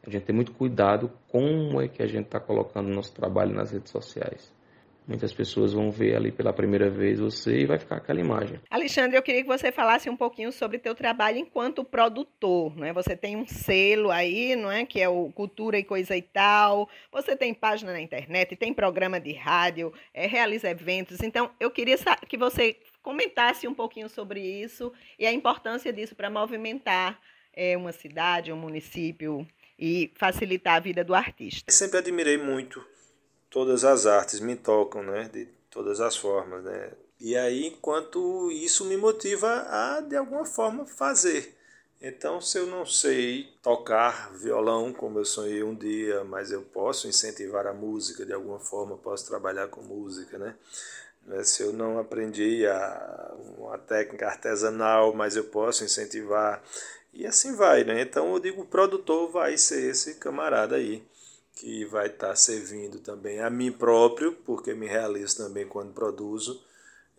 [0.05, 3.53] a gente ter muito cuidado como é que a gente está colocando o nosso trabalho
[3.53, 4.54] nas redes sociais.
[5.07, 8.59] Muitas pessoas vão ver ali pela primeira vez você e vai ficar aquela imagem.
[8.71, 12.91] Alexandre, eu queria que você falasse um pouquinho sobre teu trabalho enquanto produtor, né?
[12.91, 16.89] Você tem um selo aí, não é, que é o Cultura e Coisa e Tal.
[17.11, 21.21] Você tem página na internet, tem programa de rádio, é, realiza eventos.
[21.21, 26.31] Então, eu queria que você comentasse um pouquinho sobre isso e a importância disso para
[26.31, 27.19] movimentar
[27.53, 31.71] é, uma cidade, um município e facilitar a vida do artista.
[31.71, 32.94] Sempre admirei muito
[33.55, 35.29] todas as artes me tocam, né?
[35.31, 36.91] De todas as formas, né?
[37.21, 41.55] E aí, enquanto isso me motiva a, de alguma forma, fazer.
[42.01, 47.07] Então, se eu não sei tocar violão como eu sonhei um dia, mas eu posso
[47.07, 50.53] incentivar a música de alguma forma, posso trabalhar com música, né?
[51.25, 56.61] né se eu não aprendi a, uma técnica artesanal, mas eu posso incentivar.
[57.13, 58.01] E assim vai, né?
[58.01, 61.01] Então, eu digo, o produtor vai ser esse camarada aí
[61.55, 66.61] que vai estar tá servindo também a mim próprio, porque me realizo também quando produzo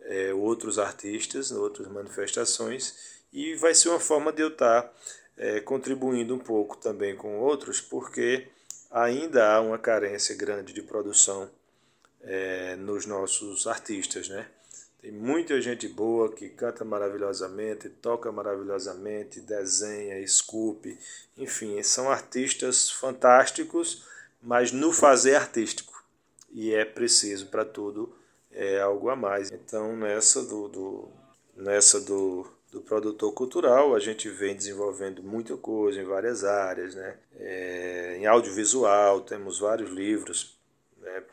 [0.01, 4.93] é, outros artistas, outras manifestações, e vai ser uma forma de eu estar tá,
[5.35, 8.47] é, contribuindo um pouco também com outros, porque
[8.91, 11.49] ainda há uma carência grande de produção
[12.21, 14.47] é, nos nossos artistas, né?
[14.99, 20.97] Tem muita gente boa que canta maravilhosamente, toca maravilhosamente, desenha, esculpe,
[21.37, 24.03] enfim, são artistas fantásticos
[24.41, 25.93] mas no fazer artístico.
[26.51, 28.15] E é preciso para tudo
[28.57, 29.51] é algo a mais.
[29.51, 31.11] Então, nessa do, do
[31.55, 36.95] nessa do, do produtor cultural, a gente vem desenvolvendo muita coisa em várias áreas.
[36.95, 37.17] Né?
[37.35, 40.57] É, em audiovisual, temos vários livros
[40.99, 41.23] né,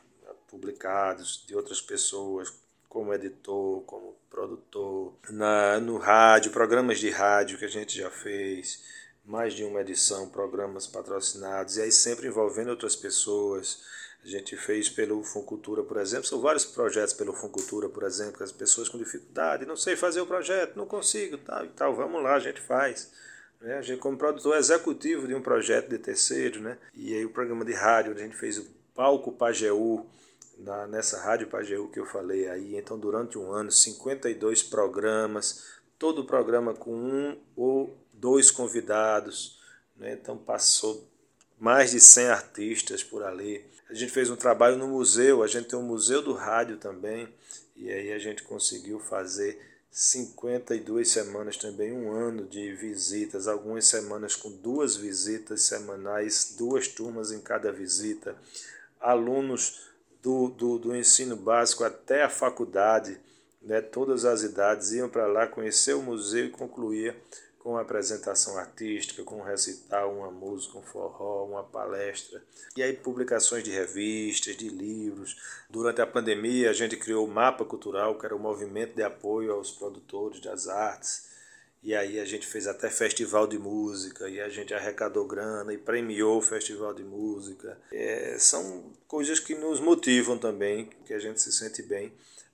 [0.49, 2.53] publicados de outras pessoas,
[2.89, 5.15] como editor, como produtor.
[5.31, 8.83] Na, no rádio, programas de rádio que a gente já fez
[9.25, 13.83] mais de uma edição, programas patrocinados, e aí sempre envolvendo outras pessoas.
[14.23, 18.53] A gente fez pelo Funcultura, por exemplo, são vários projetos pelo Funcultura, por exemplo, as
[18.53, 22.37] pessoas com dificuldade, não sei fazer o projeto, não consigo, tal e tal, vamos lá,
[22.37, 23.13] a gente faz.
[23.61, 23.77] Né?
[23.77, 26.79] A gente, como produtor executivo de um projeto de terceiro, né?
[26.95, 30.07] e aí o programa de rádio, a gente fez o Palco Pajeú,
[30.59, 35.65] na, nessa Rádio Pajeú que eu falei aí, então durante um ano, 52 programas,
[35.99, 39.59] todo programa com um ou dois convidados,
[39.97, 40.13] né?
[40.13, 41.09] então passou
[41.59, 43.65] mais de 100 artistas por ali.
[43.89, 47.29] A gente fez um trabalho no museu, a gente tem um museu do rádio também,
[47.77, 54.35] e aí a gente conseguiu fazer 52 semanas também, um ano de visitas, algumas semanas
[54.35, 58.37] com duas visitas semanais, duas turmas em cada visita,
[59.01, 63.21] alunos do, do, do ensino básico até a faculdade,
[63.63, 67.15] né, todas as idades iam para lá conhecer o museu e concluir
[67.65, 72.45] com apresentação artística, com um recital, uma música, um forró, uma palestra.
[72.77, 75.35] E aí publicações de revistas, de livros.
[75.71, 79.51] Durante a pandemia a gente criou o Mapa Cultural, que era o movimento de apoio
[79.51, 81.31] aos produtores das artes.
[81.83, 85.79] E aí a gente fez até festival de música, e a gente arrecadou grana e
[85.79, 87.79] premiou o festival de música.
[87.91, 92.13] É, são coisas que nos motivam também, que a gente se sente bem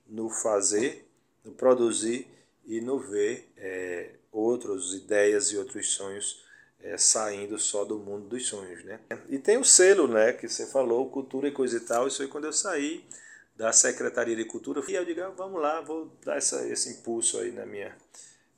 [0.09, 1.05] no fazer,
[1.44, 2.29] no produzir
[2.64, 6.45] e no ver é, outras ideias e outros sonhos
[6.83, 9.01] é, saindo só do mundo dos sonhos, né?
[9.29, 12.07] E tem o selo, né, que você falou, cultura e coisa e tal.
[12.07, 13.05] Isso aí quando eu saí
[13.57, 17.38] da Secretaria de Cultura, e eu digo, ah, vamos lá, vou dar essa, esse impulso
[17.38, 17.95] aí na minha,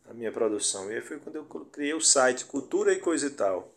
[0.07, 0.91] na minha produção.
[0.91, 3.75] E aí foi quando eu criei o site Cultura e Coisa e Tal.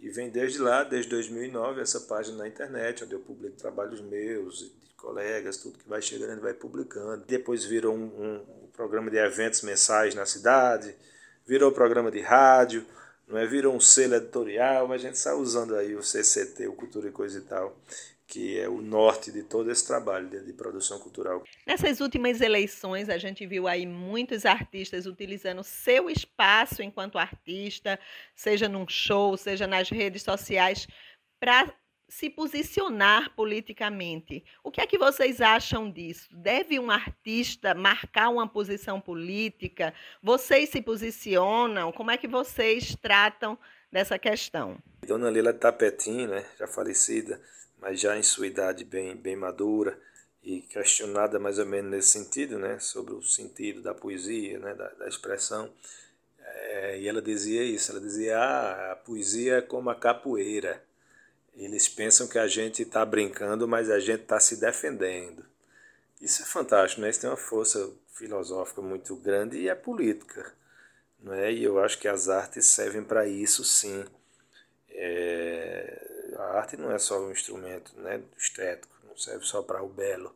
[0.00, 4.58] E vem desde lá, desde 2009, essa página na internet, onde eu publico trabalhos meus,
[4.58, 7.24] de colegas, tudo que vai chegando, vai publicando.
[7.24, 10.94] Depois virou um, um, um programa de eventos mensais na cidade,
[11.46, 12.86] virou programa de rádio,
[13.26, 13.46] não é?
[13.46, 17.12] virou um selo editorial, mas a gente está usando aí o CCT, o Cultura e
[17.12, 17.76] Coisa e Tal,
[18.26, 21.42] que é o norte de todo esse trabalho de, de, produção cultural.
[21.66, 27.98] Nessas últimas eleições, a gente viu aí muitos artistas utilizando seu espaço enquanto artista,
[28.34, 30.86] seja num show, seja nas redes sociais,
[31.38, 31.74] para
[32.14, 34.44] se posicionar politicamente.
[34.62, 36.28] O que é que vocês acham disso?
[36.30, 39.92] Deve um artista marcar uma posição política?
[40.22, 41.90] Vocês se posicionam?
[41.90, 43.58] Como é que vocês tratam
[43.90, 44.78] dessa questão?
[45.04, 47.42] Dona Lila Tapetim, né, já falecida,
[47.80, 50.00] mas já em sua idade bem, bem madura,
[50.40, 54.88] e questionada mais ou menos nesse sentido, né, sobre o sentido da poesia, né, da,
[54.90, 55.68] da expressão.
[56.38, 60.80] É, e ela dizia isso, ela dizia, ah, a poesia é como a capoeira.
[61.56, 65.44] Eles pensam que a gente está brincando, mas a gente está se defendendo.
[66.20, 67.10] Isso é fantástico, né?
[67.10, 70.52] Isso tem uma força filosófica muito grande e é política.
[71.20, 71.52] Não é?
[71.52, 74.04] E eu acho que as artes servem para isso, sim.
[74.90, 76.32] É...
[76.38, 80.34] A arte não é só um instrumento né, estético, não serve só para o belo,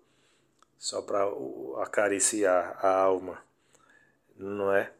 [0.78, 1.24] só para
[1.82, 3.42] acariciar a alma,
[4.36, 4.92] não é?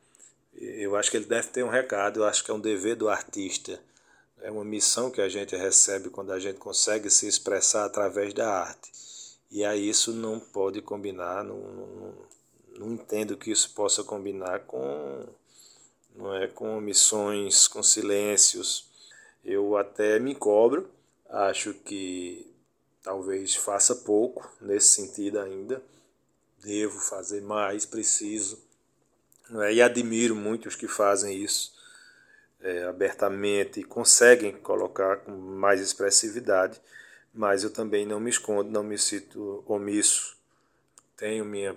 [0.55, 3.09] Eu acho que ele deve ter um recado, eu acho que é um dever do
[3.09, 3.81] artista,
[4.43, 8.49] é uma missão que a gente recebe quando a gente consegue se expressar através da
[8.49, 8.91] arte.
[9.51, 12.15] E aí isso não pode combinar, não, não,
[12.79, 15.27] não entendo que isso possa combinar com
[16.15, 18.89] não é com missões, com silêncios.
[19.45, 20.91] Eu até me cobro,
[21.29, 22.53] acho que
[23.03, 25.83] talvez faça pouco nesse sentido ainda.
[26.61, 28.59] Devo fazer mais, preciso.
[29.63, 29.75] É?
[29.75, 31.78] E admiro muito os que fazem isso
[32.61, 36.81] é, abertamente conseguem colocar com mais expressividade,
[37.33, 40.37] mas eu também não me escondo, não me sinto omisso.
[41.17, 41.77] Tenho minha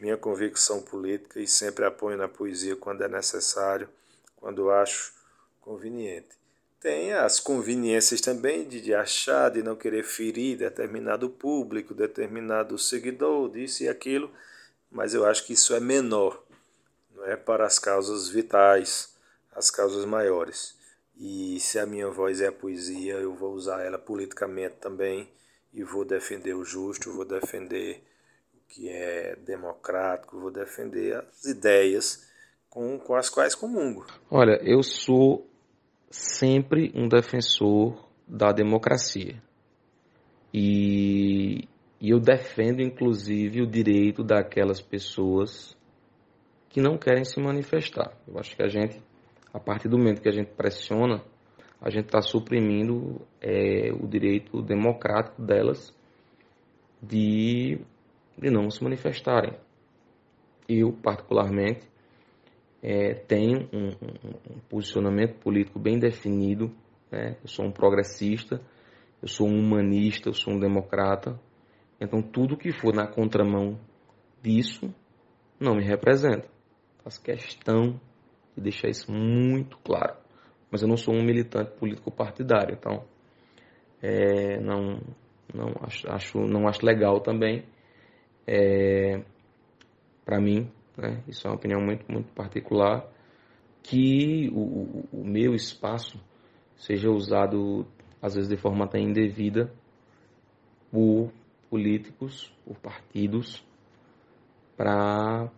[0.00, 3.86] minha convicção política e sempre apoio na poesia quando é necessário,
[4.34, 5.12] quando acho
[5.60, 6.40] conveniente.
[6.80, 13.50] Tem as conveniências também de, de achar, de não querer ferir determinado público, determinado seguidor,
[13.50, 14.32] disso e aquilo,
[14.90, 16.42] mas eu acho que isso é menor,
[17.14, 19.09] não é para as causas vitais,
[19.60, 20.76] as causas maiores.
[21.16, 25.30] E se a minha voz é a poesia, eu vou usar ela politicamente também
[25.72, 28.02] e vou defender o justo, vou defender
[28.68, 32.28] que é democrático, vou defender as ideias
[32.68, 34.06] com, com as quais comungo.
[34.30, 35.46] Olha, eu sou
[36.10, 39.40] sempre um defensor da democracia.
[40.54, 41.68] E,
[42.00, 45.76] e eu defendo, inclusive, o direito daquelas pessoas
[46.68, 48.12] que não querem se manifestar.
[48.26, 49.02] Eu acho que a gente,
[49.52, 51.22] a partir do momento que a gente pressiona,
[51.80, 55.94] a gente está suprimindo é, o direito democrático delas
[57.02, 57.80] de
[58.40, 59.54] de não se manifestarem.
[60.66, 61.86] Eu, particularmente,
[62.82, 66.72] é, tenho um, um, posicionamento político bem definido.
[67.10, 67.36] Né?
[67.42, 68.60] Eu sou um progressista,
[69.20, 71.38] eu sou um humanista, eu sou um democrata.
[72.00, 73.78] Então, tudo que for na contramão
[74.42, 74.92] disso
[75.58, 76.48] não me representa.
[77.04, 78.00] Faço questão
[78.60, 80.14] de deixar isso muito claro.
[80.70, 83.04] Mas eu não sou um militante político partidário, então
[84.00, 85.00] é, não,
[85.52, 87.64] não, acho, acho, não acho legal também
[88.46, 89.22] é,
[90.24, 93.06] para mim, né, isso é uma opinião muito, muito particular,
[93.82, 96.20] que o, o meu espaço
[96.76, 97.86] seja usado,
[98.20, 99.72] às vezes de forma até indevida,
[100.90, 101.32] por
[101.68, 103.64] políticos, por partidos,
[104.76, 105.48] para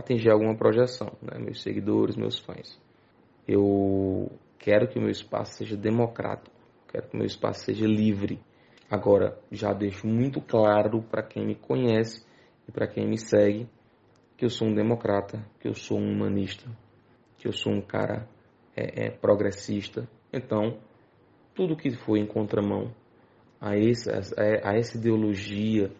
[0.00, 1.38] atingir alguma projeção, né?
[1.38, 2.80] meus seguidores, meus fãs.
[3.46, 6.54] Eu quero que o meu espaço seja democrático,
[6.88, 8.40] quero que o meu espaço seja livre,
[8.90, 12.26] Agora, já deixo muito claro para quem me conhece
[12.68, 13.68] e para quem me segue
[14.36, 16.68] que eu sou um democrata, que eu sou um humanista,
[17.38, 18.28] que eu sou um cara
[18.76, 20.08] é, é, progressista.
[20.32, 20.80] Então,
[21.54, 22.92] tudo que for em contramão
[23.60, 24.18] a, esse, a,
[24.70, 25.92] a essa ideologia,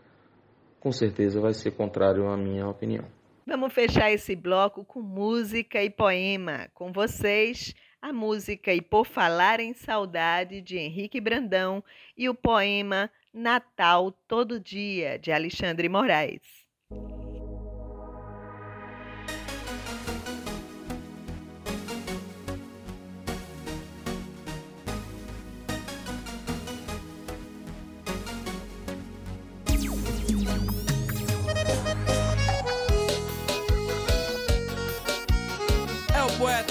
[0.80, 3.04] com certeza vai ser contrário à minha opinião.
[3.46, 6.68] Vamos fechar esse bloco com música e poema.
[6.74, 11.82] Com vocês, a música E Por Falar em Saudade, de Henrique Brandão,
[12.16, 16.42] e o poema Natal Todo Dia, de Alexandre Moraes.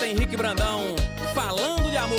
[0.10, 0.96] Henrique Brandão
[1.36, 2.18] falando de amor.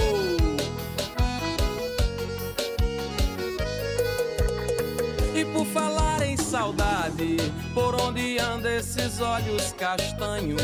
[5.34, 7.36] E por falar em saudade,
[7.74, 10.62] por onde andam esses olhos castanhos?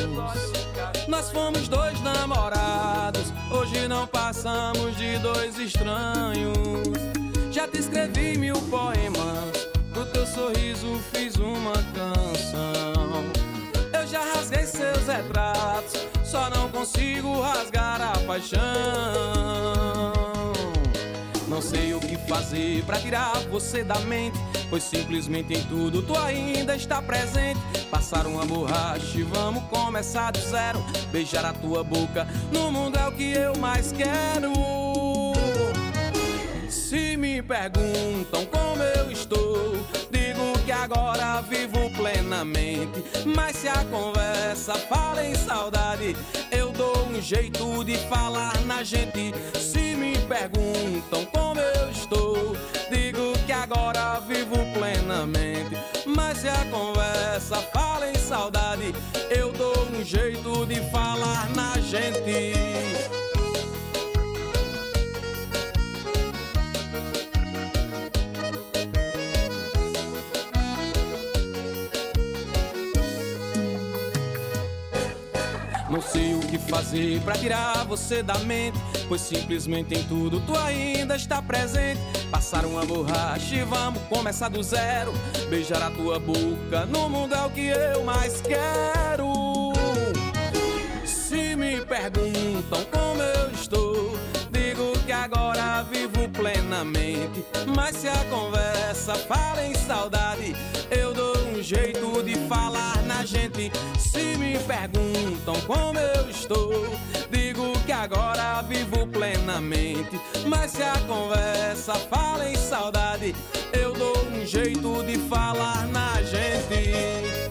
[1.09, 6.57] Nós fomos dois namorados, hoje não passamos de dois estranhos.
[7.51, 13.25] Já te escrevi mil poemas, do teu sorriso fiz uma canção.
[13.93, 18.61] Eu já rasguei seus retratos só não consigo rasgar a paixão.
[21.49, 24.37] Não sei o que fazer para tirar você da mente,
[24.69, 27.61] pois simplesmente em tudo tu ainda está presente.
[27.91, 30.85] Passar uma borracha e vamos começar do zero.
[31.13, 34.53] Beijar a tua boca no mundo é o que eu mais quero.
[36.69, 39.77] Se me perguntam como eu estou,
[40.87, 43.03] agora vivo plenamente.
[43.25, 46.17] Mas se a conversa fala em saudade,
[46.53, 49.35] eu dou um jeito de falar na gente.
[49.59, 52.57] Se me perguntam como eu estou,
[52.91, 55.77] digo que agora vivo plenamente.
[56.07, 58.95] Mas se a conversa fala em saudade,
[59.31, 63.26] eu dou um jeito de falar na gente.
[76.77, 81.99] Fazer pra tirar você da mente, pois simplesmente em tudo tu ainda está presente.
[82.31, 85.11] Passar uma borracha e vamos começar do zero.
[85.49, 89.73] Beijar a tua boca no mundo é o que eu mais quero.
[91.07, 94.15] Se me perguntam como eu estou,
[94.51, 97.43] digo que agora vivo plenamente.
[97.75, 100.55] Mas se a conversa fala em saudade,
[100.91, 101.15] eu
[101.67, 103.73] jeito de falar na gente.
[103.99, 106.71] Se me perguntam como eu estou,
[107.29, 110.21] digo que agora vivo plenamente.
[110.47, 113.35] Mas se a conversa fala em saudade,
[113.73, 117.46] eu dou um jeito de falar na gente.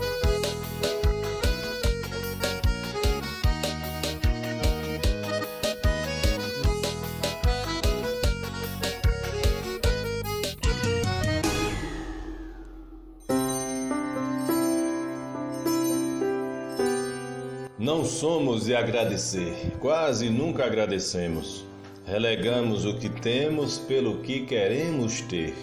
[17.85, 21.63] Não somos de agradecer, quase nunca agradecemos.
[22.03, 25.53] Relegamos o que temos pelo que queremos ter.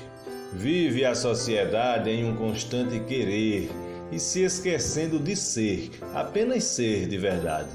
[0.53, 3.69] Vive a sociedade em um constante querer
[4.13, 7.71] e se esquecendo de ser, apenas ser de verdade.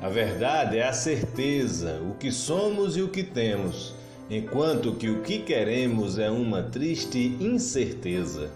[0.00, 3.92] A verdade é a certeza, o que somos e o que temos,
[4.30, 8.50] enquanto que o que queremos é uma triste incerteza.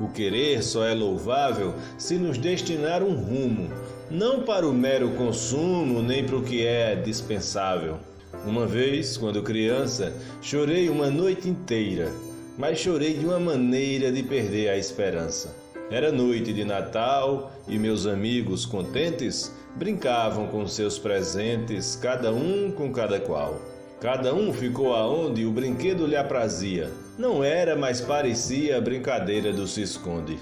[0.00, 3.68] O querer só é louvável se nos destinar um rumo,
[4.10, 7.98] não para o mero consumo nem para o que é dispensável.
[8.44, 12.10] Uma vez, quando criança, chorei uma noite inteira,
[12.58, 15.54] mas chorei de uma maneira de perder a esperança.
[15.90, 22.92] Era noite de Natal e meus amigos contentes brincavam com seus presentes, cada um com
[22.92, 23.60] cada qual.
[24.00, 26.90] Cada um ficou aonde o brinquedo lhe aprazia.
[27.18, 30.38] Não era, mas parecia a brincadeira do se esconde.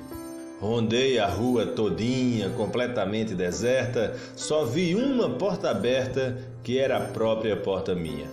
[0.60, 7.56] Rondei a rua todinha, completamente deserta, só vi uma porta aberta, que era a própria
[7.56, 8.26] porta minha.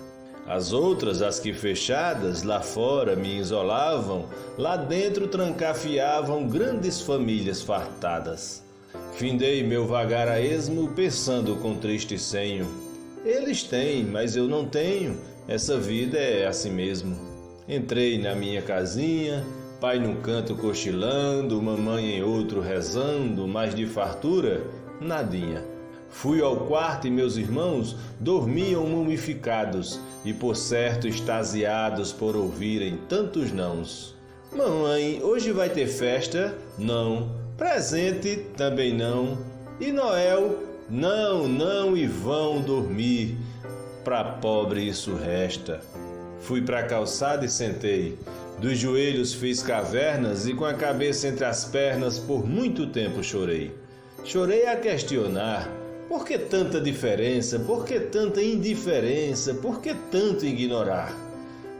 [0.47, 4.25] As outras, as que fechadas, lá fora me isolavam,
[4.57, 8.63] lá dentro trancafiavam grandes famílias fartadas.
[9.13, 12.67] Findei meu vagar a esmo, pensando com triste senho.
[13.23, 15.17] Eles têm, mas eu não tenho,
[15.47, 17.15] essa vida é assim mesmo.
[17.67, 19.43] Entrei na minha casinha,
[19.79, 24.63] pai num canto cochilando, mamãe em outro rezando, mas de fartura,
[24.99, 25.63] nadinha.
[26.09, 33.51] Fui ao quarto e meus irmãos dormiam mumificados e por certo extasiados por ouvirem tantos
[33.51, 34.15] nãos.
[34.55, 36.55] Mamãe, hoje vai ter festa?
[36.77, 37.29] Não.
[37.57, 38.37] Presente?
[38.55, 39.37] Também não.
[39.79, 40.57] E Noel?
[40.89, 43.37] Não, não e vão dormir.
[44.03, 45.81] Pra pobre isso resta.
[46.39, 48.17] Fui pra calçada e sentei.
[48.59, 53.75] Dos joelhos fiz cavernas e com a cabeça entre as pernas por muito tempo chorei.
[54.23, 55.69] Chorei a questionar:
[56.07, 57.59] por que tanta diferença?
[57.59, 59.53] Por que tanta indiferença?
[59.55, 61.13] Por que tanto ignorar?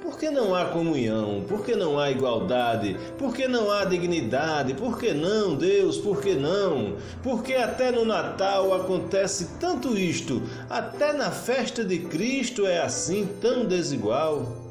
[0.01, 1.45] Por que não há comunhão?
[1.47, 2.97] Por que não há igualdade?
[3.17, 4.73] Por que não há dignidade?
[4.73, 5.97] Por que não, Deus?
[5.97, 6.97] Por que não?
[7.23, 13.65] Porque até no Natal acontece tanto isto, até na festa de Cristo é assim tão
[13.65, 14.64] desigual.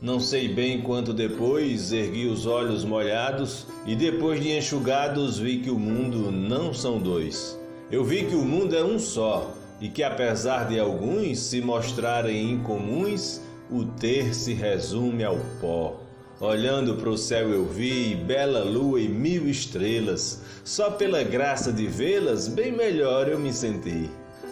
[0.00, 5.70] Não sei bem quanto depois ergui os olhos molhados e depois de enxugados vi que
[5.70, 7.58] o mundo não são dois.
[7.90, 12.52] Eu vi que o mundo é um só e que apesar de alguns se mostrarem
[12.52, 16.00] incomuns, o ter se resume ao pó.
[16.40, 20.40] Olhando para o céu eu vi bela lua e mil estrelas.
[20.62, 24.08] Só pela graça de vê-las, bem melhor eu me senti.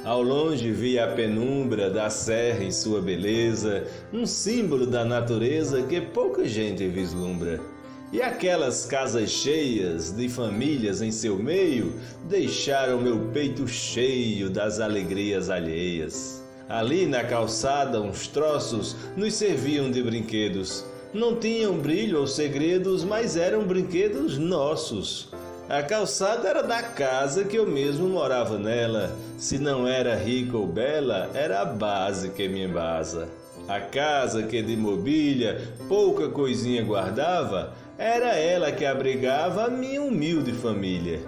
[0.06, 6.00] Ao longe vi a penumbra da serra em sua beleza, um símbolo da natureza que
[6.00, 7.60] pouca gente vislumbra.
[8.12, 11.92] E aquelas casas cheias de famílias em seu meio
[12.28, 16.40] deixaram meu peito cheio das alegrias alheias.
[16.68, 20.84] Ali na calçada, uns troços nos serviam de brinquedos.
[21.12, 25.30] Não tinham brilho ou segredos, mas eram brinquedos nossos.
[25.68, 29.10] A calçada era da casa que eu mesmo morava nela.
[29.36, 33.28] Se não era rica ou bela, era a base que me embasa.
[33.66, 40.52] A casa que de mobília pouca coisinha guardava era ela que abrigava a minha humilde
[40.52, 41.18] família.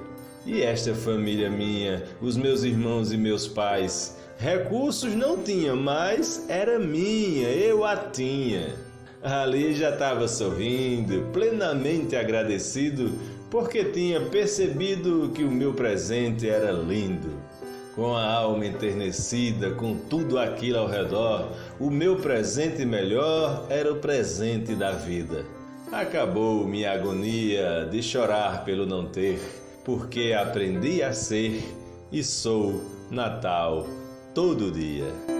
[0.47, 6.78] E esta família minha, os meus irmãos e meus pais, recursos não tinha, mas era
[6.78, 8.68] minha, eu a tinha.
[9.20, 13.11] Ali já estava sorrindo, plenamente agradecido,
[13.51, 17.30] porque tinha percebido que o meu presente era lindo.
[17.94, 23.96] Com a alma enternecida, com tudo aquilo ao redor, o meu presente melhor era o
[23.96, 25.44] presente da vida.
[25.90, 29.40] Acabou minha agonia de chorar pelo não ter,
[29.84, 31.64] porque aprendi a ser
[32.12, 32.80] e sou
[33.11, 33.86] Natal
[34.32, 35.38] todo dia.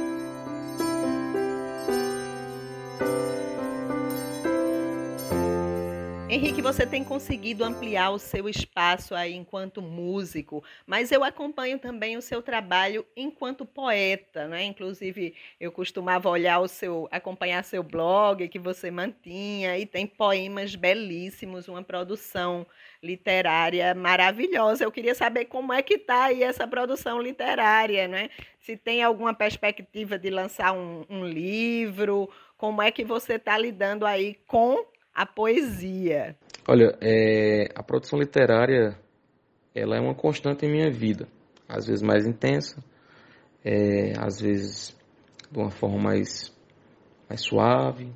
[6.69, 12.21] Você tem conseguido ampliar o seu espaço aí enquanto músico, mas eu acompanho também o
[12.21, 14.64] seu trabalho enquanto poeta, né?
[14.64, 20.75] Inclusive, eu costumava olhar o seu, acompanhar seu blog que você mantinha e tem poemas
[20.75, 22.66] belíssimos, uma produção
[23.03, 24.85] literária maravilhosa.
[24.85, 28.29] Eu queria saber como é que está aí essa produção literária, né?
[28.61, 34.05] Se tem alguma perspectiva de lançar um, um livro, como é que você está lidando
[34.05, 36.37] aí com a poesia?
[36.71, 38.95] Olha, é, a produção literária
[39.75, 41.27] ela é uma constante em minha vida.
[41.66, 42.85] Às vezes mais intensa,
[43.64, 44.95] é, às vezes
[45.51, 46.55] de uma forma mais,
[47.27, 48.12] mais suave.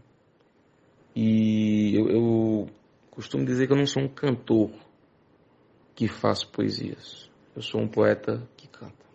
[1.17, 2.67] E eu, eu
[3.11, 4.71] costumo dizer que eu não sou um cantor
[5.95, 7.31] que faço poesias.
[7.57, 9.07] Eu sou um poeta que canta.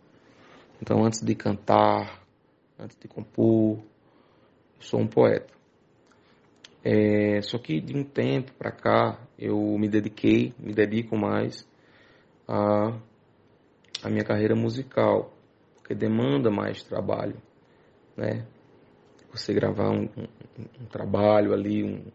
[0.81, 2.23] Então, antes de cantar,
[2.79, 5.56] antes de compor, eu sou um poeta.
[6.89, 11.67] É, só que de um tempo para cá eu me dediquei, me dedico mais
[12.47, 12.97] a
[14.09, 15.33] minha carreira musical,
[15.75, 17.35] porque demanda mais trabalho,
[18.15, 18.47] né?
[19.33, 20.27] Você gravar um, um,
[20.79, 22.05] um trabalho ali, um,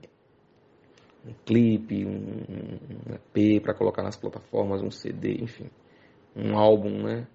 [1.27, 5.66] um clipe, um, um EP para colocar nas plataformas, um CD, enfim,
[6.35, 7.27] um álbum, né?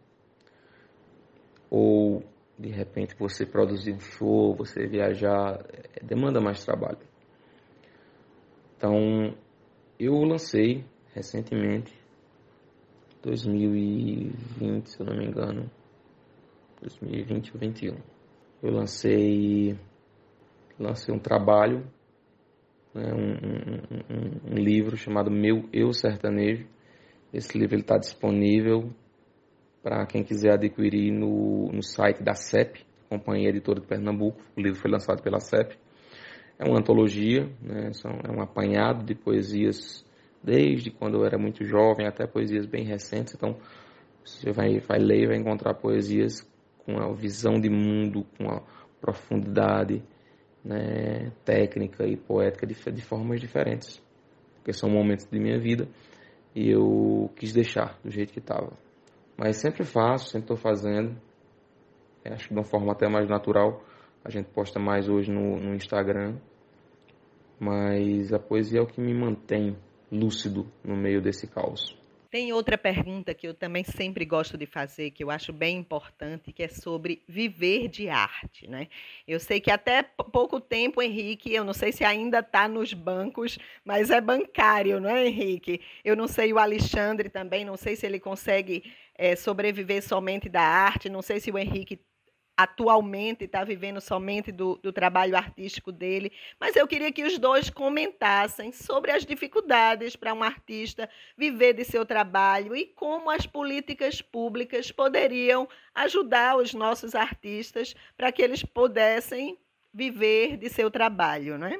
[1.69, 2.23] Ou
[2.57, 6.97] de repente você produzir um show, você viajar, é, demanda mais trabalho.
[8.77, 9.35] Então,
[9.99, 11.91] eu lancei recentemente,
[13.23, 15.67] 2020, se eu não me engano,
[16.81, 17.97] 2020 ou 2021.
[18.61, 19.79] Eu lancei,
[20.79, 21.87] lancei um trabalho,
[22.93, 26.67] né, um, um, um, um, livro chamado Meu Eu Sertanejo.
[27.33, 28.91] Esse livro está disponível
[29.81, 34.39] para quem quiser adquirir no, no site da CEP, Companhia Editora de Pernambuco.
[34.55, 35.77] O livro foi lançado pela CEP.
[36.59, 37.91] É uma antologia, né?
[38.23, 40.05] é um apanhado de poesias
[40.43, 43.35] desde quando eu era muito jovem até poesias bem recentes.
[43.35, 43.57] Então,
[44.23, 46.41] você vai, vai ler e vai encontrar poesias
[46.79, 48.61] com a visão de mundo, com a
[48.99, 50.03] profundidade
[50.63, 54.01] né, técnica e poética de, de formas diferentes.
[54.55, 55.87] Porque são momentos de minha vida
[56.55, 58.73] e eu quis deixar do jeito que estava.
[59.37, 61.15] Mas sempre faço, sempre estou fazendo.
[62.25, 63.81] Acho que de uma forma até mais natural
[64.25, 66.35] a gente posta mais hoje no, no Instagram.
[67.59, 69.75] Mas a poesia é o que me mantém
[70.11, 71.97] lúcido no meio desse caos.
[72.29, 76.51] Tem outra pergunta que eu também sempre gosto de fazer, que eu acho bem importante,
[76.51, 78.89] que é sobre viver de arte, né?
[79.25, 83.57] Eu sei que até pouco tempo, Henrique, eu não sei se ainda está nos bancos,
[83.83, 85.79] mas é bancário, não é, Henrique?
[86.03, 88.83] Eu não sei o Alexandre também, não sei se ele consegue
[89.15, 91.97] é, sobreviver somente da arte, não sei se o Henrique
[92.57, 97.69] atualmente está vivendo somente do, do, trabalho artístico dele, mas eu queria que os dois
[97.69, 104.23] comentassem sobre as dificuldades para um artista viver de seu trabalho e como as políticas
[104.23, 109.55] públicas poderiam ajudar os nossos artistas para que eles pudessem
[109.93, 111.79] viver de seu trabalho, né?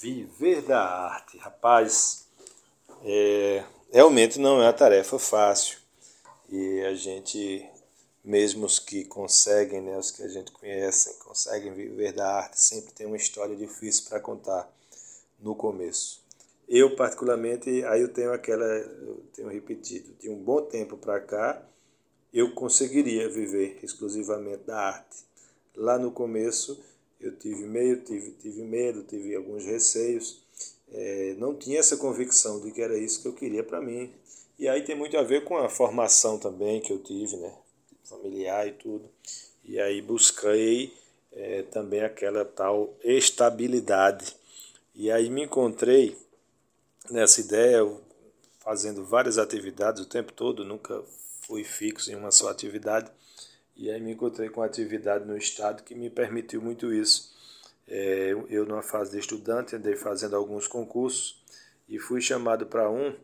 [0.00, 2.28] Viver da arte, rapaz,
[3.04, 5.78] é, realmente não é uma tarefa fácil
[6.48, 7.64] e a gente
[8.24, 12.92] mesmo os que conseguem, né, os que a gente conhece, conseguem viver da arte, sempre
[12.92, 14.72] tem uma história difícil para contar
[15.40, 16.22] no começo.
[16.68, 21.62] Eu, particularmente, aí eu tenho aquela, eu tenho repetido, de um bom tempo para cá,
[22.32, 25.18] eu conseguiria viver exclusivamente da arte.
[25.76, 26.82] Lá no começo,
[27.20, 30.42] eu tive meio, tive, tive medo, tive alguns receios,
[30.90, 34.12] é, não tinha essa convicção de que era isso que eu queria para mim.
[34.58, 37.52] E aí tem muito a ver com a formação também que eu tive, né?
[38.12, 39.08] Familiar e tudo.
[39.64, 40.92] E aí busquei
[41.32, 44.36] é, também aquela tal estabilidade.
[44.94, 46.16] E aí me encontrei
[47.10, 47.88] nessa ideia,
[48.60, 51.02] fazendo várias atividades o tempo todo, nunca
[51.42, 53.10] fui fixo em uma só atividade.
[53.76, 57.32] E aí me encontrei com atividade no estado que me permitiu muito isso.
[57.88, 61.42] É, eu, numa fase de estudante, andei fazendo alguns concursos
[61.88, 63.14] e fui chamado para um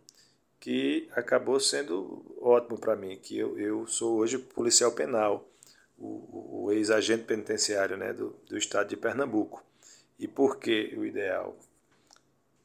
[0.60, 5.48] que acabou sendo ótimo para mim, que eu, eu sou hoje policial penal,
[5.96, 9.64] o, o ex-agente penitenciário né, do, do estado de Pernambuco.
[10.18, 11.56] E por que o ideal?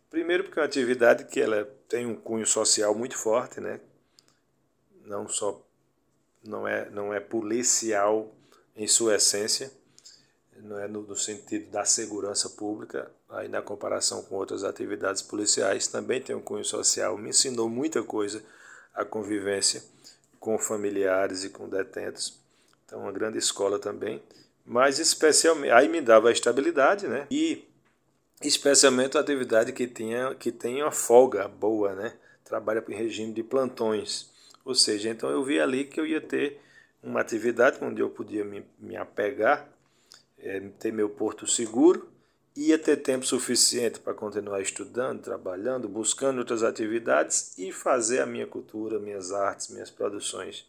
[0.09, 3.79] Primeiro porque é uma atividade que ela tem um cunho social muito forte, né?
[5.05, 5.61] Não só
[6.43, 8.33] não é não é policial
[8.75, 9.71] em sua essência,
[10.57, 15.88] não é no, no sentido da segurança pública, aí na comparação com outras atividades policiais,
[15.88, 18.43] também tem um cunho social, me ensinou muita coisa
[18.93, 19.84] a convivência
[20.39, 22.39] com familiares e com detentos.
[22.86, 24.21] Então, uma grande escola também,
[24.65, 27.27] mas especialmente aí me dava a estabilidade, né?
[27.31, 27.67] E
[28.41, 32.13] especialmente a atividade que tinha que tem uma folga boa, né?
[32.43, 34.29] Trabalha em regime de plantões.
[34.63, 36.59] Ou seja, então eu vi ali que eu ia ter
[37.01, 39.67] uma atividade onde eu podia me, me apegar,
[40.38, 42.07] é, ter meu porto seguro,
[42.56, 48.45] ia ter tempo suficiente para continuar estudando, trabalhando, buscando outras atividades e fazer a minha
[48.45, 50.66] cultura, minhas artes, minhas produções.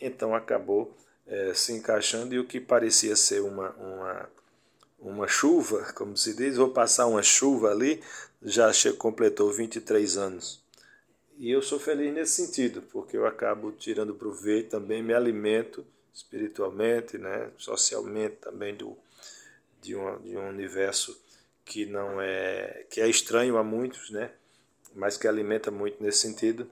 [0.00, 0.94] Então acabou
[1.26, 4.30] é, se encaixando e o que parecia ser uma, uma,
[4.98, 8.02] uma chuva, como se diz, vou passar uma chuva ali,
[8.42, 10.64] já completou 23 anos.
[11.38, 17.18] E eu sou feliz nesse sentido, porque eu acabo tirando proveito, também me alimento espiritualmente,
[17.18, 18.96] né, socialmente também do,
[19.80, 21.20] de, uma, de um universo
[21.64, 24.30] que não é que é estranho a muitos, né,
[24.94, 26.70] mas que alimenta muito nesse sentido.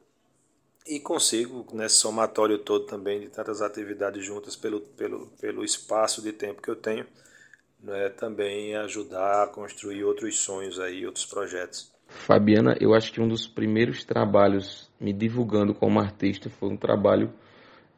[0.86, 6.32] E consigo, nesse somatório todo também de tantas atividades juntas pelo, pelo, pelo espaço de
[6.32, 7.06] tempo que eu tenho,
[7.82, 11.92] né, também ajudar a construir outros sonhos aí, outros projetos.
[12.06, 17.32] Fabiana, eu acho que um dos primeiros trabalhos me divulgando como artista foi um trabalho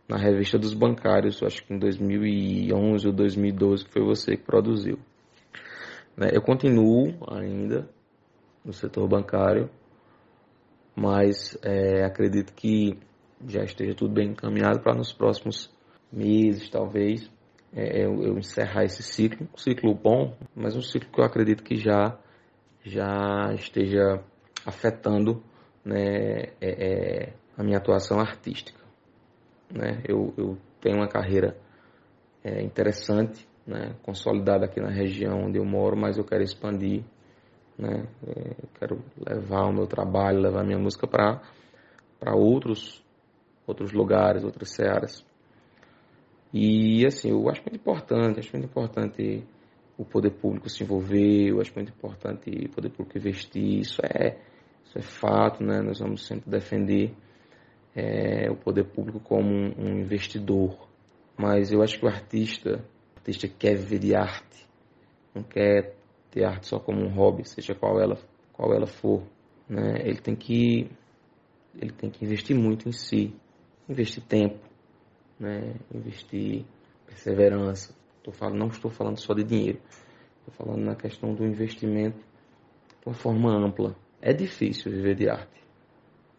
[0.08, 4.98] na revista dos bancários, acho que em 2011 ou 2012 que foi você que produziu.
[6.16, 7.88] Né, eu continuo ainda
[8.64, 9.68] no setor bancário,
[10.94, 12.98] mas é, acredito que
[13.46, 15.70] já esteja tudo bem encaminhado para nos próximos
[16.10, 17.30] meses, talvez,
[17.74, 21.62] é, eu, eu, encerrar esse ciclo, um ciclo bom, mas um ciclo que eu acredito
[21.62, 22.18] que já
[22.82, 24.22] já esteja
[24.64, 25.42] afetando
[25.84, 28.85] né, é, é, a minha atuação artística.
[29.70, 30.02] Né?
[30.08, 31.56] Eu, eu tenho uma carreira
[32.44, 37.02] é, interessante, né, consolidada aqui na região onde eu moro, mas eu quero expandir,
[37.76, 41.40] né, é, eu quero levar o meu trabalho, levar a minha música para
[42.34, 43.04] outros,
[43.66, 45.24] outros lugares, outras searas.
[46.54, 49.44] E assim, eu acho muito importante, acho muito importante
[49.98, 54.38] o poder público se envolver, eu acho muito importante o poder público investir, isso é,
[54.84, 55.80] isso é fato, né?
[55.82, 57.12] Nós vamos sempre defender
[57.96, 60.86] é, o poder público como um, um, investidor.
[61.36, 62.84] Mas eu acho que o artista,
[63.14, 64.68] o artista quer viver de arte,
[65.34, 65.96] não quer
[66.30, 68.18] ter arte só como um hobby, seja qual ela,
[68.52, 69.22] qual ela for.
[69.68, 70.02] Né?
[70.04, 70.88] Ele tem que
[71.78, 73.34] ele tem que investir muito em si,
[73.88, 74.58] investir tempo,
[75.38, 75.74] né?
[75.92, 76.64] investir
[77.06, 77.94] perseverança,
[78.26, 79.80] Tô falando, não estou falando só de dinheiro.
[80.40, 83.94] Estou falando na questão do investimento de uma forma ampla.
[84.20, 85.62] É difícil viver de arte,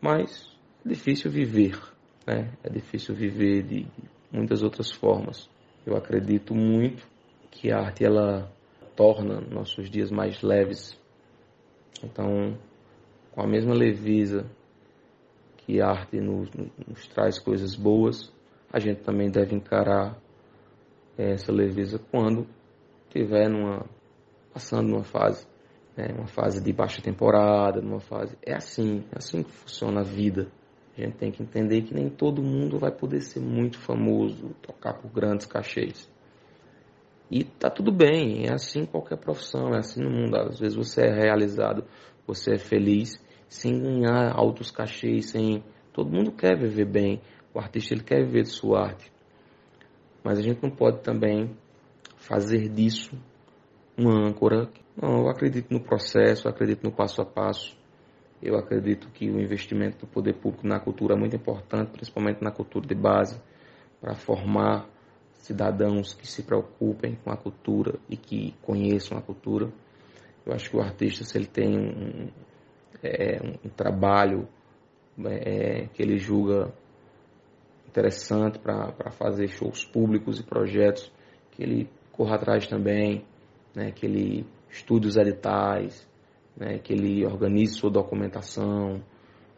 [0.02, 0.54] mas
[0.88, 1.80] difícil viver.
[2.26, 2.52] Né?
[2.64, 3.88] É difícil viver de
[4.32, 5.50] muitas outras formas.
[5.86, 7.08] Eu acredito muito
[7.52, 8.52] que a arte ela
[8.96, 11.00] torna nossos dias mais leves.
[12.04, 12.58] Então,
[13.32, 14.46] com a mesma leveza
[15.58, 16.50] que a arte nos,
[16.88, 18.32] nos traz coisas boas,
[18.72, 20.18] a gente também deve encarar
[21.18, 22.48] essa leveza quando
[23.08, 23.86] estiver numa,
[24.54, 25.48] passando numa fase,
[25.96, 28.38] né, uma fase de baixa temporada, numa fase.
[28.46, 30.48] É assim, é assim que funciona a vida.
[30.98, 34.96] A gente tem que entender que nem todo mundo vai poder ser muito famoso, tocar
[34.96, 36.10] por grandes cachês.
[37.30, 40.36] E tá tudo bem, é assim qualquer profissão, é assim no mundo.
[40.36, 41.84] Às vezes você é realizado,
[42.26, 47.22] você é feliz sem ganhar altos cachês, sem todo mundo quer viver bem.
[47.54, 49.12] O artista ele quer viver de sua arte.
[50.24, 51.56] Mas a gente não pode também
[52.16, 53.16] fazer disso
[53.96, 54.68] uma âncora.
[55.00, 57.78] Não, eu acredito no processo, eu acredito no passo a passo.
[58.42, 62.52] Eu acredito que o investimento do poder público na cultura é muito importante, principalmente na
[62.52, 63.42] cultura de base,
[64.00, 64.88] para formar
[65.34, 69.72] cidadãos que se preocupem com a cultura e que conheçam a cultura.
[70.46, 72.30] Eu acho que o artista, se ele tem um,
[73.04, 74.48] é, um trabalho
[75.26, 76.72] é, que ele julga
[77.88, 81.12] interessante para fazer shows públicos e projetos,
[81.52, 83.26] que ele corra atrás também,
[83.74, 86.08] né, que ele estude os editais,
[86.58, 89.04] né, que ele organize sua documentação,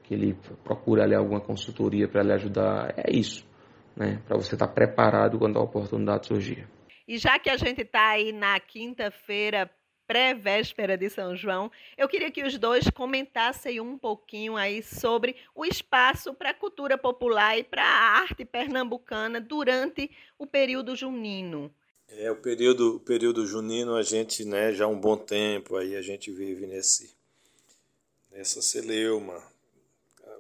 [0.04, 2.94] que ele procure ali alguma consultoria para lhe ajudar.
[2.98, 3.48] É isso,
[3.96, 6.68] né, para você estar tá preparado quando a oportunidade surgir.
[7.08, 9.70] E já que a gente está aí na quinta-feira
[10.06, 15.64] pré-véspera de São João, eu queria que os dois comentassem um pouquinho aí sobre o
[15.64, 21.72] espaço para a cultura popular e para a arte pernambucana durante o período junino.
[22.12, 25.96] É, o período, o período junino a gente, né, já há um bom tempo aí
[25.96, 27.18] a gente vive nesse
[28.32, 29.44] nessa celeuma,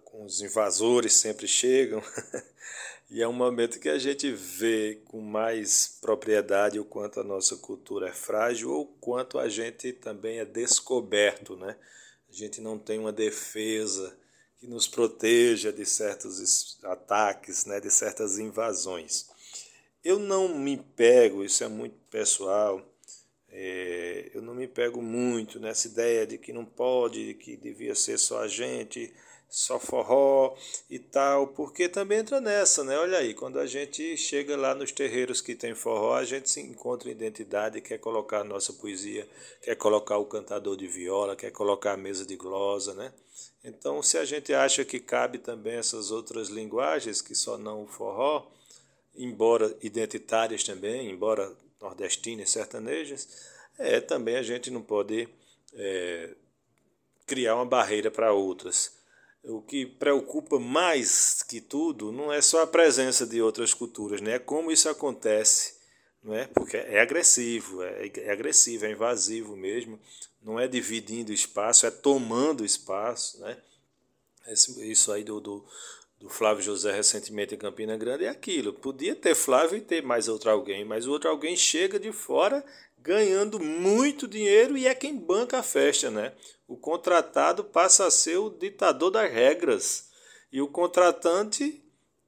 [0.06, 2.02] com os invasores sempre chegam.
[3.10, 7.56] e é um momento que a gente vê com mais propriedade o quanto a nossa
[7.58, 11.76] cultura é frágil ou quanto a gente também é descoberto, né?
[12.30, 14.16] A gente não tem uma defesa
[14.60, 19.29] que nos proteja de certos ataques, né, de certas invasões.
[20.04, 22.82] Eu não me pego, isso é muito pessoal,
[23.52, 28.18] é, eu não me pego muito nessa ideia de que não pode, que devia ser
[28.18, 29.14] só a gente,
[29.50, 30.56] só forró
[30.90, 32.98] e tal, porque também entra nessa, né?
[33.00, 36.62] Olha aí, quando a gente chega lá nos terreiros que tem forró, a gente se
[36.62, 39.28] encontra identidade, quer colocar a nossa poesia,
[39.64, 43.12] quer colocar o cantador de viola, quer colocar a mesa de glosa, né?
[43.64, 47.88] Então, se a gente acha que cabe também essas outras linguagens, que só não o
[47.88, 48.48] forró,
[49.20, 53.28] embora identitárias também, embora nordestinas, sertanejas,
[53.78, 55.28] é também a gente não pode
[55.74, 56.36] é,
[57.28, 58.98] criar uma barreira para outras.
[59.44, 64.36] O que preocupa mais que tudo não é só a presença de outras culturas, né?
[64.36, 65.76] é como isso acontece,
[66.24, 66.48] não é?
[66.48, 70.00] porque é agressivo, é, é agressivo, é invasivo mesmo,
[70.42, 73.40] não é dividindo espaço, é tomando espaço.
[73.40, 73.58] Né?
[74.52, 75.66] Isso aí do, do
[76.20, 78.74] do Flávio José recentemente em Campina Grande é aquilo.
[78.74, 82.64] Podia ter Flávio e ter mais outro alguém, mas o outro alguém chega de fora
[82.98, 86.34] ganhando muito dinheiro e é quem banca a festa, né?
[86.68, 90.10] O contratado passa a ser o ditador das regras
[90.52, 91.82] e o contratante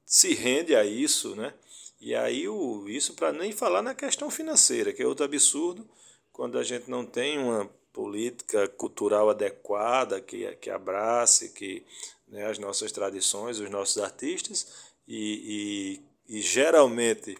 [0.06, 1.52] se rende a isso, né?
[2.00, 5.88] E aí o, isso para nem falar na questão financeira, que é outro absurdo,
[6.32, 11.84] quando a gente não tem uma política cultural adequada que, que abrace, que
[12.32, 14.66] né, as nossas tradições, os nossos artistas,
[15.06, 17.36] e, e, e geralmente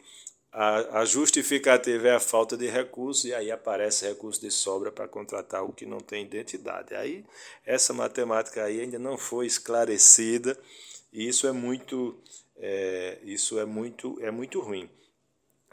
[0.53, 5.09] a, a, justificativa é a falta de recursos, e aí aparece recurso de sobra para
[5.09, 6.95] contratar o que não tem identidade.
[6.95, 7.25] Aí
[7.65, 10.57] essa matemática aí ainda não foi esclarecida,
[11.11, 12.23] e isso é muito,
[12.57, 14.91] é, isso é muito, é muito ruim.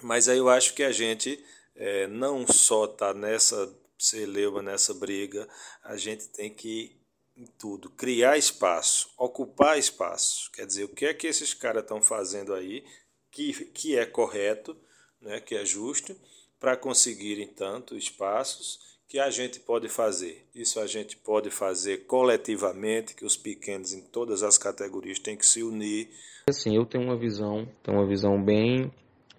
[0.02, 1.44] Mas aí eu acho que a gente
[1.76, 5.46] é, não só está nessa celeuma, nessa briga,
[5.84, 6.99] a gente tem que
[7.40, 10.52] em tudo, criar espaço, ocupar espaço.
[10.52, 12.84] Quer dizer, o que é que esses caras estão fazendo aí
[13.32, 14.76] que, que é correto,
[15.22, 16.14] né, que é justo,
[16.60, 20.46] para conseguirem tanto espaços que a gente pode fazer.
[20.54, 25.46] Isso a gente pode fazer coletivamente, que os pequenos em todas as categorias têm que
[25.46, 26.10] se unir.
[26.48, 28.92] Assim, eu tenho uma visão, tenho uma visão bem,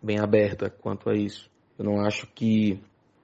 [0.03, 1.51] bem aberta quanto a isso.
[1.78, 2.80] Eu não acho que,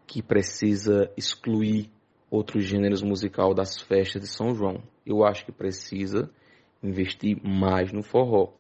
[0.07, 1.91] que precisa excluir
[2.31, 4.83] outros gêneros musical das festas de São João.
[5.05, 6.31] Eu acho que precisa
[6.83, 8.53] investir mais no forró.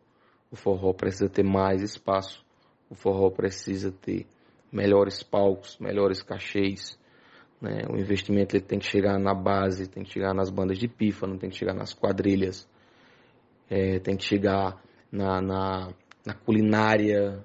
[0.50, 2.44] O forró precisa ter mais espaço.
[2.88, 4.26] O forró precisa ter
[4.72, 6.98] melhores palcos, melhores cachês.
[7.60, 7.82] Né?
[7.90, 11.38] O investimento ele tem que chegar na base, tem que chegar nas bandas de pífano,
[11.38, 12.68] tem que chegar nas quadrilhas,
[13.68, 15.92] é, tem que chegar na, na,
[16.24, 17.42] na, culinária,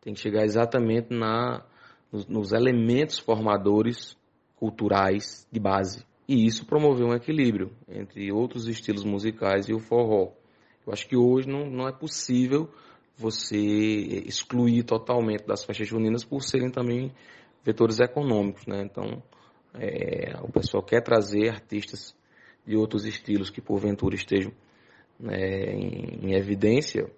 [0.00, 1.64] tem que chegar exatamente na,
[2.10, 4.18] nos, nos elementos formadores
[4.60, 6.04] culturais de base.
[6.28, 10.32] E isso promoveu um equilíbrio entre outros estilos musicais e o forró.
[10.86, 12.70] Eu acho que hoje não, não é possível
[13.16, 17.10] você excluir totalmente das festas juninas por serem também
[17.64, 18.82] vetores econômicos, né?
[18.82, 19.22] Então,
[19.74, 22.14] é, o pessoal quer trazer artistas
[22.66, 24.52] de outros estilos que porventura estejam
[25.18, 27.10] né, em, em, evidência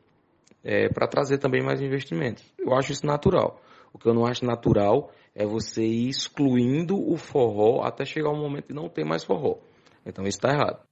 [0.62, 2.45] é, para trazer também mais investimentos.
[2.59, 3.61] Eu acho isso natural.
[3.93, 8.41] O que eu não acho natural é você ir excluindo o forró até chegar um
[8.41, 9.59] momento de não ter mais forró.
[10.05, 10.87] Então isso está errado.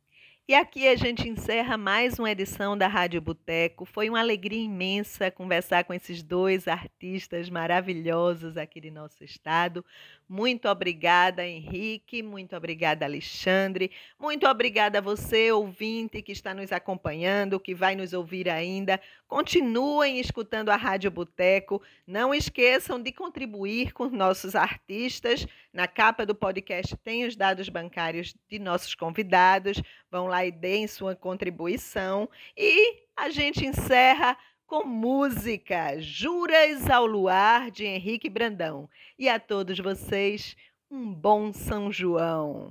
[0.50, 3.84] E aqui a gente encerra mais uma edição da Rádio Boteco.
[3.84, 9.84] Foi uma alegria imensa conversar com esses dois artistas maravilhosos aqui de nosso estado.
[10.32, 12.22] Muito obrigada, Henrique.
[12.22, 13.90] Muito obrigada, Alexandre.
[14.16, 19.00] Muito obrigada a você, ouvinte, que está nos acompanhando, que vai nos ouvir ainda.
[19.26, 21.82] Continuem escutando a Rádio Boteco.
[22.06, 25.44] Não esqueçam de contribuir com nossos artistas.
[25.72, 29.82] Na capa do podcast tem os dados bancários de nossos convidados.
[30.08, 32.30] Vão lá e deem sua contribuição.
[32.56, 34.38] E a gente encerra
[34.70, 38.88] com música Juras ao Luar de Henrique Brandão.
[39.18, 40.54] E a todos vocês,
[40.88, 42.70] um bom São João.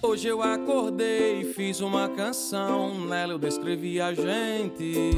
[0.00, 5.10] Hoje eu acordei e fiz uma canção, nela eu descrevi a gente.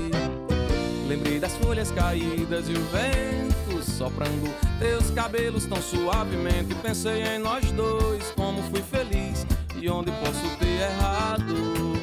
[1.06, 3.55] Lembrei das folhas caídas e o vento
[3.96, 6.74] soprando teus cabelos tão suavemente.
[6.76, 11.96] Pensei em nós dois, como fui feliz e onde posso ter errado.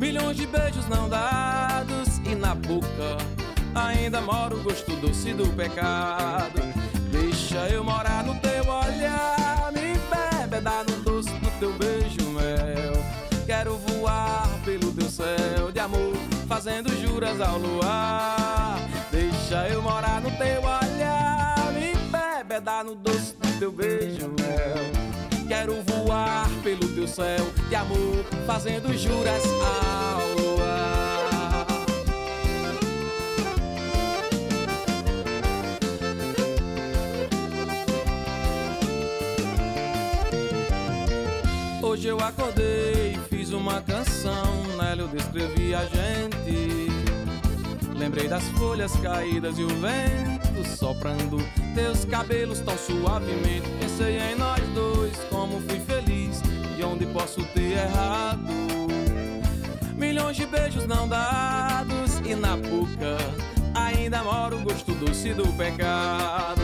[0.00, 3.16] Milhões de beijos não dados e na boca
[3.74, 6.60] ainda mora o gosto doce do pecado.
[7.12, 12.92] Deixa eu morar no teu olhar, me embebedar no doce do teu beijo mel.
[13.46, 16.16] Quero voar pelo teu céu de amor,
[16.48, 18.49] fazendo juras ao luar.
[20.00, 25.46] No teu olhar, me embebedar no doce do teu beijo mel.
[25.46, 31.66] Quero voar pelo teu céu de amor, fazendo juras ao luar.
[41.82, 46.89] Hoje eu acordei fiz uma canção, nela eu descrevi a gente.
[48.10, 51.38] Lembrei das folhas caídas e o vento soprando
[51.76, 53.68] teus cabelos tão suavemente.
[53.80, 56.42] Pensei em nós dois, como fui feliz
[56.76, 58.42] e onde posso ter errado.
[59.94, 63.16] Milhões de beijos não dados e na boca
[63.76, 66.62] ainda mora o gosto doce do pecado.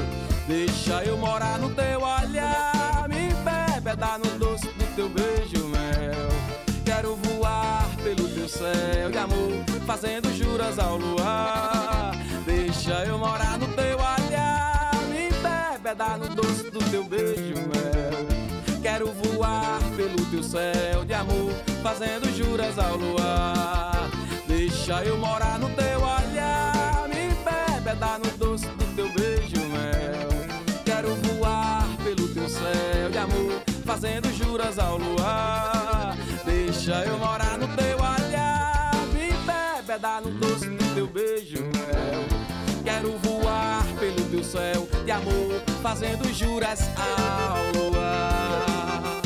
[0.49, 6.27] Deixa eu morar no teu olhar, me bebedar no doce do teu beijo mel.
[6.85, 12.13] Quero voar pelo teu céu de amor, fazendo juras ao luar.
[12.45, 18.27] Deixa eu morar no teu olhar, me bebedar no doce do teu beijo mel.
[18.83, 24.11] Quero voar pelo teu céu de amor, fazendo juras ao luar.
[24.49, 30.29] Deixa eu morar no teu olhar, me bebedar no doce do teu beijo mel.
[30.85, 36.17] Quero voar pelo teu céu de amor, fazendo juras ao luar.
[36.45, 38.06] Deixa eu morar no teu olhar,
[39.97, 41.71] bebedar no doce do teu beijo.
[42.85, 49.26] Quero voar pelo teu céu de amor, fazendo juras ao luar.